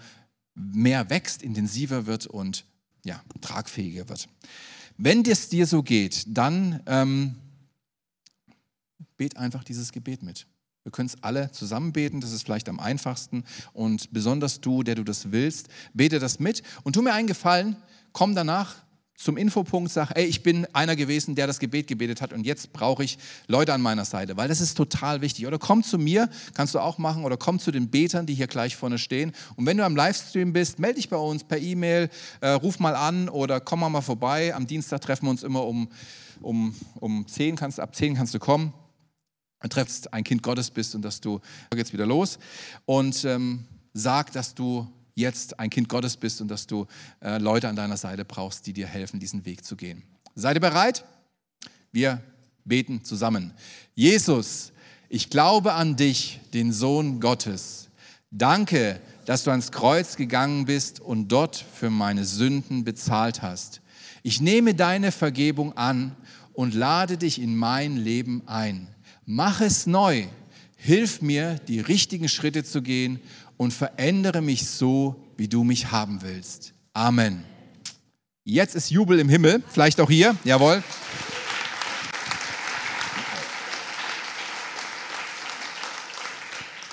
mehr 0.55 1.09
wächst, 1.11 1.43
intensiver 1.43 2.07
wird 2.07 2.25
und 2.25 2.65
ja, 3.05 3.21
tragfähiger 3.41 4.09
wird. 4.09 4.27
Wenn 4.97 5.23
es 5.25 5.49
dir 5.49 5.67
so 5.67 5.83
geht, 5.83 6.23
dann 6.27 6.81
ähm, 6.87 7.35
bet 9.17 9.37
einfach 9.37 9.63
dieses 9.63 9.91
Gebet 9.91 10.23
mit. 10.23 10.47
Wir 10.83 10.91
können 10.91 11.07
es 11.07 11.21
alle 11.21 11.51
zusammen 11.51 11.91
beten, 11.91 12.21
das 12.21 12.31
ist 12.31 12.43
vielleicht 12.43 12.69
am 12.69 12.79
einfachsten. 12.79 13.43
Und 13.73 14.13
besonders 14.13 14.61
du, 14.61 14.83
der 14.83 14.95
du 14.95 15.03
das 15.03 15.33
willst, 15.33 15.67
bete 15.93 16.17
das 16.17 16.39
mit. 16.39 16.63
Und 16.83 16.93
tu 16.93 17.01
mir 17.01 17.13
einen 17.13 17.27
Gefallen, 17.27 17.75
komm 18.13 18.35
danach 18.35 18.75
zum 19.17 19.35
Infopunkt, 19.35 19.91
sag, 19.91 20.11
ey, 20.15 20.25
ich 20.25 20.43
bin 20.43 20.65
einer 20.73 20.95
gewesen, 20.95 21.35
der 21.35 21.47
das 21.47 21.59
Gebet 21.59 21.87
gebetet 21.87 22.21
hat 22.21 22.31
und 22.31 22.45
jetzt 22.45 22.71
brauche 22.71 23.03
ich 23.03 23.17
Leute 23.47 23.73
an 23.73 23.81
meiner 23.81 24.05
Seite, 24.05 24.37
weil 24.37 24.47
das 24.47 24.61
ist 24.61 24.75
total 24.75 25.21
wichtig. 25.21 25.47
Oder 25.47 25.57
komm 25.57 25.83
zu 25.83 25.97
mir, 25.97 26.29
kannst 26.53 26.75
du 26.75 26.79
auch 26.79 26.99
machen, 26.99 27.25
oder 27.25 27.35
komm 27.35 27.59
zu 27.59 27.71
den 27.71 27.89
Betern, 27.89 28.27
die 28.27 28.35
hier 28.35 28.47
gleich 28.47 28.77
vorne 28.77 28.99
stehen. 28.99 29.33
Und 29.55 29.65
wenn 29.65 29.75
du 29.75 29.83
am 29.83 29.95
Livestream 29.95 30.53
bist, 30.53 30.79
melde 30.79 30.95
dich 30.95 31.09
bei 31.09 31.17
uns 31.17 31.43
per 31.43 31.57
E-Mail, 31.57 32.09
äh, 32.41 32.49
ruf 32.49 32.79
mal 32.79 32.95
an 32.95 33.27
oder 33.27 33.59
komm 33.59 33.79
mal, 33.79 34.01
vorbei. 34.01 34.55
Am 34.55 34.67
Dienstag 34.67 35.01
treffen 35.01 35.25
wir 35.25 35.31
uns 35.31 35.43
immer 35.43 35.65
um, 35.65 35.89
um, 36.41 36.75
um 36.99 37.27
10, 37.27 37.55
kannst, 37.57 37.79
ab 37.79 37.95
10 37.95 38.15
kannst 38.15 38.35
du 38.35 38.39
kommen 38.39 38.71
triffst, 39.69 40.13
ein 40.13 40.23
Kind 40.23 40.43
Gottes 40.43 40.69
bist 40.71 40.95
und 40.95 41.01
dass 41.01 41.21
du, 41.21 41.39
jetzt 41.75 41.93
wieder 41.93 42.05
los 42.05 42.39
und 42.85 43.23
ähm, 43.25 43.65
sag, 43.93 44.31
dass 44.31 44.53
du 44.53 44.87
jetzt 45.15 45.59
ein 45.59 45.69
Kind 45.69 45.89
Gottes 45.89 46.15
bist 46.15 46.41
und 46.41 46.47
dass 46.47 46.67
du 46.67 46.85
äh, 47.21 47.39
Leute 47.39 47.67
an 47.67 47.75
deiner 47.75 47.97
Seite 47.97 48.23
brauchst, 48.23 48.67
die 48.67 48.73
dir 48.73 48.87
helfen, 48.87 49.19
diesen 49.19 49.45
Weg 49.45 49.65
zu 49.65 49.75
gehen. 49.75 50.03
Seid 50.35 50.57
ihr 50.57 50.61
bereit? 50.61 51.03
Wir 51.91 52.21
beten 52.63 53.03
zusammen. 53.03 53.53
Jesus, 53.95 54.71
ich 55.09 55.29
glaube 55.29 55.73
an 55.73 55.95
dich, 55.95 56.39
den 56.53 56.71
Sohn 56.71 57.19
Gottes. 57.19 57.89
Danke, 58.29 58.99
dass 59.25 59.43
du 59.43 59.51
ans 59.51 59.71
Kreuz 59.71 60.17
gegangen 60.17 60.65
bist 60.65 60.99
und 60.99 61.29
dort 61.29 61.55
für 61.55 61.89
meine 61.89 62.23
Sünden 62.23 62.83
bezahlt 62.83 63.41
hast. 63.41 63.81
Ich 64.21 64.41
nehme 64.41 64.75
deine 64.75 65.11
Vergebung 65.11 65.75
an 65.77 66.15
und 66.53 66.73
lade 66.73 67.17
dich 67.17 67.41
in 67.41 67.55
mein 67.55 67.97
Leben 67.97 68.43
ein. 68.45 68.87
Mach 69.29 69.59
es 69.59 69.87
neu. 69.87 70.25
Hilf 70.77 71.21
mir, 71.21 71.55
die 71.67 71.81
richtigen 71.81 72.29
Schritte 72.29 72.63
zu 72.63 72.81
gehen 72.81 73.19
und 73.57 73.73
verändere 73.73 74.41
mich 74.41 74.69
so, 74.69 75.21
wie 75.35 75.49
du 75.49 75.65
mich 75.65 75.91
haben 75.91 76.21
willst. 76.21 76.73
Amen. 76.93 77.43
Jetzt 78.45 78.73
ist 78.73 78.89
Jubel 78.89 79.19
im 79.19 79.27
Himmel, 79.27 79.61
vielleicht 79.67 79.99
auch 79.99 80.09
hier. 80.09 80.33
Jawohl. 80.45 80.81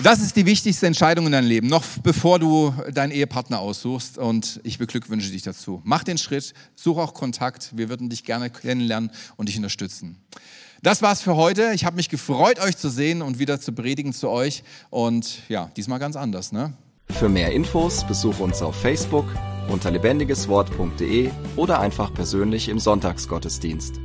Das 0.03 0.20
ist 0.20 0.35
die 0.35 0.44
wichtigste 0.44 0.88
Entscheidung 0.88 1.27
in 1.27 1.33
deinem 1.33 1.47
Leben, 1.47 1.68
noch 1.68 1.85
bevor 2.03 2.40
du 2.40 2.75
deinen 2.92 3.12
Ehepartner 3.12 3.61
aussuchst. 3.61 4.18
Und 4.18 4.61
ich 4.64 4.79
beglückwünsche 4.79 5.31
dich 5.31 5.42
dazu. 5.42 5.81
Mach 5.85 6.03
den 6.03 6.18
Schritt, 6.18 6.53
such 6.75 6.99
auch 6.99 7.14
Kontakt. 7.14 7.70
Wir 7.77 7.88
würden 7.88 8.11
dich 8.11 8.25
gerne 8.25 8.51
kennenlernen 8.51 9.12
und 9.37 9.49
dich 9.49 9.57
unterstützen. 9.57 10.18
Das 10.85 11.01
war's 11.01 11.23
für 11.23 11.35
heute. 11.35 11.73
Ich 11.75 11.87
habe 11.87 11.97
mich 11.97 12.11
gefreut, 12.11 12.61
euch 12.61 12.77
zu 12.77 12.90
sehen 12.90 13.23
und 13.23 13.38
wieder 13.38 13.59
zu 13.59 13.73
predigen 13.73 14.12
zu 14.12 14.29
euch. 14.29 14.62
Und 14.90 15.38
ja, 15.49 15.70
diesmal 15.79 15.99
ganz 15.99 16.14
anders, 16.14 16.53
ne? 16.53 16.75
Für 17.09 17.31
mehr 17.31 17.53
Infos 17.53 18.05
besuche 18.05 18.42
uns 18.42 18.61
auf 18.61 18.77
Facebook 18.77 19.25
unter 19.70 19.90
lebendigeswort.de 19.90 21.31
oder 21.57 21.81
einfach 21.81 22.12
persönlich 22.12 22.68
im 22.68 22.79
Sonntagsgottesdienst. 22.79 23.99